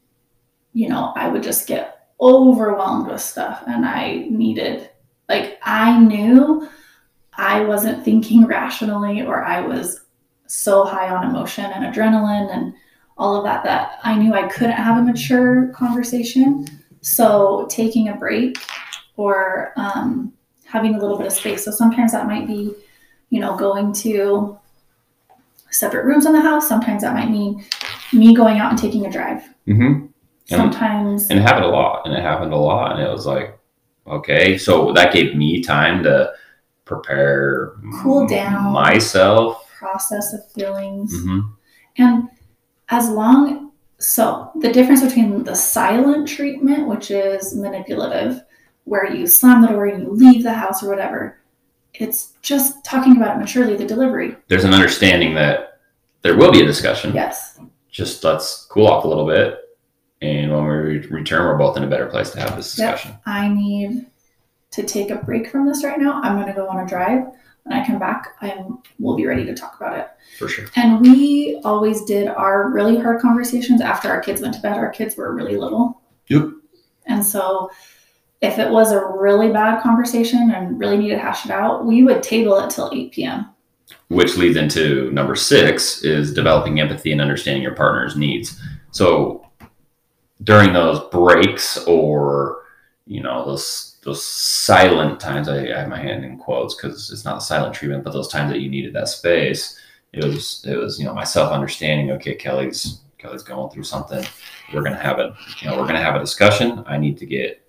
you 0.74 0.90
know 0.90 1.14
i 1.16 1.28
would 1.30 1.44
just 1.44 1.68
get 1.68 2.08
overwhelmed 2.20 3.08
with 3.08 3.22
stuff 3.22 3.64
and 3.68 3.86
i 3.86 4.26
needed 4.30 4.90
like 5.30 5.60
i 5.64 5.98
knew 6.00 6.68
i 7.38 7.62
wasn't 7.62 8.04
thinking 8.04 8.46
rationally 8.46 9.22
or 9.22 9.44
i 9.44 9.62
was 9.62 10.02
so 10.48 10.84
high 10.84 11.10
on 11.10 11.30
emotion 11.30 11.66
and 11.66 11.94
adrenaline 11.94 12.54
and 12.54 12.74
all 13.18 13.36
of 13.36 13.44
that 13.44 13.64
that 13.64 14.00
i 14.04 14.16
knew 14.16 14.34
i 14.34 14.48
couldn't 14.48 14.72
have 14.72 14.98
a 14.98 15.02
mature 15.02 15.68
conversation 15.70 16.66
so 17.02 17.68
taking 17.70 18.10
a 18.10 18.16
break 18.16 18.58
or 19.16 19.74
um, 19.78 20.32
having 20.66 20.94
a 20.96 21.00
little 21.00 21.18
bit 21.18 21.28
of 21.28 21.34
space 21.34 21.66
so 21.66 21.72
sometimes 21.72 22.12
that 22.12 22.28
might 22.28 22.48
be 22.48 22.74
you 23.30 23.40
know 23.40 23.56
going 23.58 23.92
to 23.94 24.58
separate 25.78 26.06
rooms 26.06 26.26
in 26.26 26.34
the 26.34 26.42
house. 26.42 26.68
Sometimes 26.68 27.02
that 27.02 27.14
might 27.14 27.30
mean 27.30 27.64
me 28.14 28.34
going 28.34 28.58
out 28.58 28.72
and 28.72 28.80
taking 28.80 29.06
a 29.06 29.12
drive. 29.12 29.44
Mm-hmm. 29.68 30.08
Sometimes, 30.46 31.30
And 31.30 31.40
it 31.40 31.42
happened 31.42 31.66
a 31.66 31.70
lot, 31.70 32.06
and 32.06 32.16
it 32.16 32.22
happened 32.22 32.54
a 32.54 32.58
lot, 32.58 32.94
and 32.94 33.06
it 33.06 33.12
was 33.12 33.26
like, 33.26 33.60
okay, 34.08 34.58
so 34.58 34.94
that 34.94 35.14
gave 35.14 35.36
me 35.36 35.62
time 35.62 36.04
to 36.04 36.32
prepare, 36.88 37.74
Cool 38.02 38.28
down. 38.28 38.72
myself. 38.74 39.64
process 39.78 40.34
of 40.34 40.40
feelings. 40.54 41.14
hmm 41.22 41.42
And 41.98 42.30
as 42.90 43.10
long, 43.10 43.72
so 44.00 44.50
the 44.56 44.72
difference 44.72 45.04
between 45.04 45.44
the 45.44 45.54
silent 45.56 46.28
treatment, 46.28 46.88
which 46.88 47.12
is 47.12 47.56
manipulative, 47.56 48.42
where 48.86 49.14
you 49.14 49.28
slam 49.28 49.62
the 49.62 49.68
door 49.68 49.86
and 49.86 50.04
you 50.04 50.12
leave 50.12 50.42
the 50.44 50.54
house 50.54 50.82
or 50.82 50.90
whatever, 50.90 51.40
it's 51.94 52.34
just 52.42 52.84
talking 52.84 53.18
about 53.18 53.36
it 53.36 53.40
maturely, 53.40 53.76
the 53.76 53.86
delivery. 53.86 54.36
There's 54.48 54.64
an 54.64 54.74
understanding 54.74 55.36
that 55.36 55.80
there 56.24 56.36
will 56.38 56.52
be 56.52 56.62
a 56.62 56.66
discussion. 56.66 57.14
Yes. 57.14 57.60
Just 57.92 58.24
let's 58.24 58.66
cool 58.70 58.88
off 58.88 59.04
a 59.04 59.08
little 59.08 59.26
bit, 59.28 59.60
and 60.22 60.52
when 60.52 60.66
we 60.66 61.00
return, 61.08 61.46
we're 61.46 61.58
both 61.58 61.78
in 61.78 61.84
a 61.84 61.88
better 61.88 62.08
place 62.08 62.32
to 62.32 62.40
have 62.40 62.56
this 62.56 62.78
Yep. 62.80 62.94
discussion. 62.96 63.18
I 63.26 63.48
need 63.50 64.06
to 64.72 64.84
take 64.84 65.10
a 65.10 65.16
break 65.16 65.50
from 65.50 65.66
this 65.66 65.84
right 65.84 66.00
now. 66.00 66.22
I'm 66.22 66.36
going 66.36 66.48
to 66.48 66.54
go 66.54 66.68
on 66.68 66.84
a 66.84 66.88
drive. 66.88 67.26
When 67.64 67.78
I 67.78 67.86
come 67.86 68.00
back, 68.00 68.36
I'm 68.42 68.80
we'll 69.00 69.18
be 69.18 69.26
ready 69.26 69.46
to 69.46 69.54
talk 69.54 69.76
about 69.76 69.98
it. 69.98 70.08
For 70.38 70.48
sure. 70.48 70.68
And 70.76 71.02
we 71.02 71.60
always 71.66 72.04
did 72.06 72.28
our 72.28 72.70
really 72.70 72.98
hard 72.98 73.22
conversations 73.22 73.82
after 73.82 74.10
our 74.10 74.22
kids 74.22 74.42
went 74.42 74.54
to 74.54 74.62
bed. 74.62 74.78
Our 74.78 74.90
kids 74.90 75.18
were 75.18 75.36
really 75.36 75.58
little. 75.58 76.02
Yep. 76.28 76.50
And 77.08 77.26
so 77.26 77.70
if 78.42 78.60
it 78.60 78.70
was 78.70 78.92
a 78.92 79.06
really 79.06 79.52
bad 79.52 79.82
conversation 79.82 80.52
and 80.52 80.80
really 80.80 80.98
needed 80.98 81.16
to 81.16 81.22
hash 81.22 81.46
it 81.46 81.52
out, 81.52 81.86
we 81.86 82.04
would 82.04 82.22
table 82.24 82.58
it 82.60 82.70
till 82.70 82.92
8 82.94 83.12
p.m. 83.12 83.50
which 84.10 84.38
leads 84.38 84.58
into 84.58 85.12
number 85.12 85.36
six 85.36 86.04
is 86.04 86.34
developing 86.34 86.80
empathy 86.80 87.12
and 87.12 87.22
understanding 87.22 87.64
your 87.64 87.76
partner's 87.76 88.16
needs 88.16 88.62
so 88.92 89.46
during 90.44 90.74
those 90.74 91.00
breaks 91.10 91.78
or 91.86 92.64
you 93.06 93.22
know 93.22 93.46
those 93.46 93.87
those 94.08 94.26
silent 94.26 95.20
times 95.20 95.48
i, 95.50 95.58
I 95.66 95.80
have 95.80 95.90
my 95.90 96.00
hand 96.00 96.24
in 96.24 96.38
quotes 96.38 96.76
because 96.76 97.12
it's 97.12 97.26
not 97.26 97.44
silent 97.44 97.76
treatment 97.76 98.04
but 98.06 98.14
those 98.14 98.30
times 98.30 98.52
that 98.52 98.62
you 98.62 98.70
needed 98.70 98.94
that 98.94 99.10
space 99.10 99.78
it 100.14 100.24
was 100.24 100.66
it 100.66 100.78
was 100.78 100.98
you 100.98 101.06
know 101.06 101.14
myself 101.14 101.52
understanding 101.52 102.12
okay 102.12 102.34
kelly's 102.34 103.02
kelly's 103.18 103.44
going 103.44 103.70
through 103.70 103.84
something 103.84 104.26
we're 104.74 104.82
gonna 104.84 104.96
have 105.10 105.20
a 105.20 105.36
you 105.60 105.70
know 105.70 105.78
we're 105.78 105.86
gonna 105.88 106.02
have 106.02 106.16
a 106.16 106.20
discussion 106.20 106.84
i 106.88 106.98
need 106.98 107.18
to 107.18 107.26
get 107.26 107.62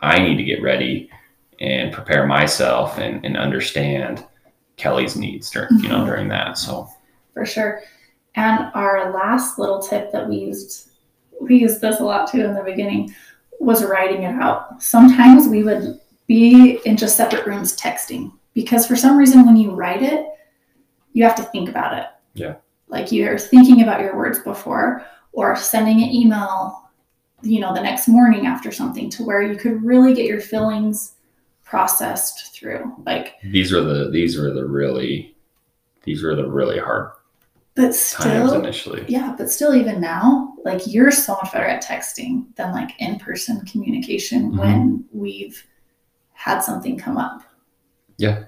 i 0.00 0.18
need 0.18 0.36
to 0.36 0.44
get 0.44 0.60
ready 0.62 1.08
and 1.60 1.92
prepare 1.92 2.26
myself 2.26 2.98
and, 2.98 3.24
and 3.24 3.36
understand 3.36 4.24
Kelly's 4.76 5.16
needs 5.16 5.50
during 5.50 5.68
you 5.80 5.88
know 5.88 6.02
Mhm. 6.02 6.06
during 6.06 6.28
that. 6.28 6.56
So 6.56 6.88
for 7.34 7.44
sure. 7.44 7.80
And 8.36 8.70
our 8.74 9.12
last 9.12 9.58
little 9.58 9.80
tip 9.80 10.12
that 10.12 10.28
we 10.28 10.36
used, 10.36 10.90
we 11.40 11.56
used 11.56 11.80
this 11.80 11.98
a 11.98 12.04
lot 12.04 12.30
too 12.30 12.44
in 12.44 12.54
the 12.54 12.62
beginning, 12.62 13.12
was 13.58 13.84
writing 13.84 14.22
it 14.22 14.34
out. 14.34 14.82
Sometimes 14.82 15.48
we 15.48 15.62
would 15.62 16.00
be 16.26 16.78
in 16.84 16.96
just 16.96 17.16
separate 17.16 17.46
rooms 17.46 17.76
texting 17.76 18.32
because 18.54 18.86
for 18.86 18.96
some 18.96 19.16
reason 19.16 19.46
when 19.46 19.56
you 19.56 19.72
write 19.72 20.02
it, 20.02 20.26
you 21.12 21.24
have 21.24 21.36
to 21.36 21.42
think 21.42 21.68
about 21.68 21.98
it. 21.98 22.06
Yeah. 22.34 22.56
Like 22.88 23.10
you're 23.12 23.38
thinking 23.38 23.82
about 23.82 24.00
your 24.00 24.16
words 24.16 24.38
before 24.40 25.04
or 25.32 25.56
sending 25.56 26.02
an 26.02 26.10
email, 26.10 26.90
you 27.42 27.60
know, 27.60 27.74
the 27.74 27.80
next 27.80 28.08
morning 28.08 28.46
after 28.46 28.70
something 28.70 29.10
to 29.10 29.24
where 29.24 29.42
you 29.42 29.56
could 29.56 29.82
really 29.82 30.14
get 30.14 30.26
your 30.26 30.40
feelings 30.40 31.14
processed 31.64 32.54
through. 32.54 32.92
Like, 33.04 33.34
these 33.44 33.72
are 33.72 33.82
the 33.82 34.10
these 34.10 34.38
are 34.38 34.52
the 34.52 34.64
really 34.64 35.36
these 36.04 36.22
were 36.22 36.34
the 36.34 36.48
really 36.48 36.78
hard 36.78 37.10
but 37.78 37.94
still 37.94 38.52
initially. 38.54 39.04
Yeah, 39.08 39.34
but 39.38 39.48
still, 39.50 39.72
even 39.74 40.00
now, 40.00 40.54
like 40.64 40.82
you're 40.86 41.12
so 41.12 41.34
much 41.42 41.52
better 41.52 41.64
at 41.64 41.82
texting 41.82 42.54
than 42.56 42.72
like 42.72 42.90
in 42.98 43.18
person 43.20 43.64
communication 43.66 44.52
Mhm. 44.52 44.58
when 44.58 45.04
we've 45.12 45.64
had 46.32 46.58
something 46.60 46.98
come 46.98 47.16
up. 47.16 47.42
Yeah. 48.16 48.44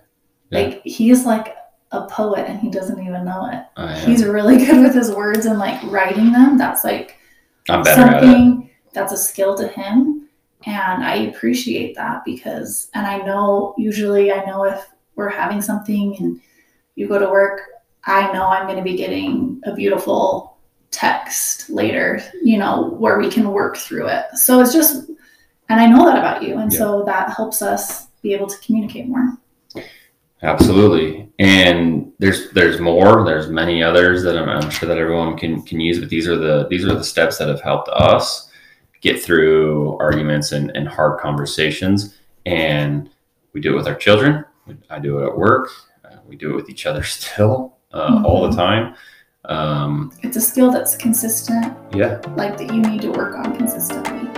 Yeah. 0.51 0.59
Like 0.59 0.83
he's 0.85 1.25
like 1.25 1.55
a 1.93 2.07
poet 2.07 2.47
and 2.49 2.59
he 2.59 2.71
doesn't 2.71 3.01
even 3.07 3.25
know 3.25 3.49
it. 3.53 3.65
I 3.77 3.97
am. 3.97 4.07
He's 4.09 4.25
really 4.25 4.59
good 4.67 4.83
with 4.83 4.95
his 4.95 5.13
words 5.13 5.47
and 5.47 5.59
like 5.59 5.81
writing 5.85 6.33
them. 6.33 6.59
That's 6.59 6.83
like 6.85 7.17
I'm 7.69 7.83
better 7.85 8.03
at 8.03 8.23
something 8.23 8.71
that's 8.93 9.13
a 9.13 9.17
skill 9.17 9.57
to 9.59 9.69
him. 9.69 10.29
And 10.67 11.05
I 11.05 11.15
appreciate 11.31 11.95
that 11.97 12.25
because, 12.25 12.91
and 12.95 13.07
I 13.07 13.19
know 13.19 13.75
usually 13.79 14.33
I 14.33 14.45
know 14.45 14.65
if 14.65 14.87
we're 15.15 15.29
having 15.29 15.63
something 15.63 16.17
and 16.19 16.41
you 16.97 17.09
go 17.09 17.19
to 17.19 17.31
work, 17.31 17.63
I 18.05 18.33
know 18.33 18.47
I'm 18.47 18.67
going 18.67 18.79
to 18.79 18.83
be 18.83 18.97
getting 18.97 19.61
a 19.65 19.75
beautiful 19.75 20.59
text 20.91 21.71
later, 21.71 22.23
you 22.43 22.59
know, 22.59 22.91
where 22.99 23.19
we 23.19 23.31
can 23.31 23.53
work 23.53 23.77
through 23.77 24.09
it. 24.09 24.27
So 24.35 24.61
it's 24.61 24.73
just, 24.73 25.09
and 25.69 25.81
I 25.81 25.87
know 25.87 26.05
that 26.07 26.19
about 26.19 26.43
you. 26.43 26.59
And 26.59 26.73
so 26.73 27.05
that 27.05 27.33
helps 27.33 27.63
us 27.63 28.07
be 28.23 28.33
able 28.33 28.47
to 28.47 28.59
communicate 28.59 29.07
more. 29.07 29.37
Absolutely. 30.43 31.31
And 31.39 32.13
there's 32.19 32.51
there's 32.53 32.81
more. 32.81 33.25
There's 33.25 33.49
many 33.49 33.83
others 33.83 34.23
that 34.23 34.39
I'm, 34.39 34.49
I'm 34.49 34.71
sure 34.71 34.89
that 34.89 34.97
everyone 34.97 35.37
can 35.37 35.63
can 35.63 35.81
use. 35.81 35.99
But 35.99 36.09
these 36.09 36.27
are 36.27 36.37
the 36.37 36.67
these 36.69 36.85
are 36.85 36.95
the 36.95 37.05
steps 37.05 37.37
that 37.39 37.49
have 37.49 37.61
helped 37.61 37.91
us 37.91 38.51
get 39.03 39.23
through 39.23 39.99
arguments 39.99 40.53
and, 40.53 40.75
and 40.75 40.89
hard 40.89 41.21
conversations. 41.21 42.17
and 42.47 43.11
we 43.53 43.61
do 43.61 43.73
it 43.73 43.77
with 43.77 43.89
our 43.89 43.95
children. 43.95 44.45
I 44.89 44.99
do 44.99 45.19
it 45.19 45.27
at 45.27 45.37
work. 45.37 45.69
Uh, 46.05 46.17
we 46.27 46.37
do 46.37 46.51
it 46.51 46.57
with 46.57 46.71
each 46.71 46.87
other 46.87 47.03
still 47.17 47.77
uh, 47.93 48.23
all 48.25 48.49
the 48.49 48.57
time. 48.57 48.95
Um, 49.47 50.13
It's 50.23 50.37
a 50.37 50.41
skill 50.41 50.71
that's 50.71 50.97
consistent, 50.97 51.75
yeah, 51.95 52.21
like 52.37 52.57
that 52.59 52.73
you 52.75 52.83
need 52.83 53.01
to 53.03 53.11
work 53.11 53.35
on 53.37 53.57
consistently. 53.57 54.29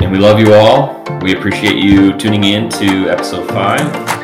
and 0.00 0.10
we 0.12 0.18
love 0.18 0.38
you 0.40 0.54
all. 0.54 1.02
We 1.22 1.34
appreciate 1.36 1.76
you 1.76 2.16
tuning 2.18 2.44
in 2.44 2.68
to 2.70 3.08
episode 3.10 3.48
five. 3.48 4.17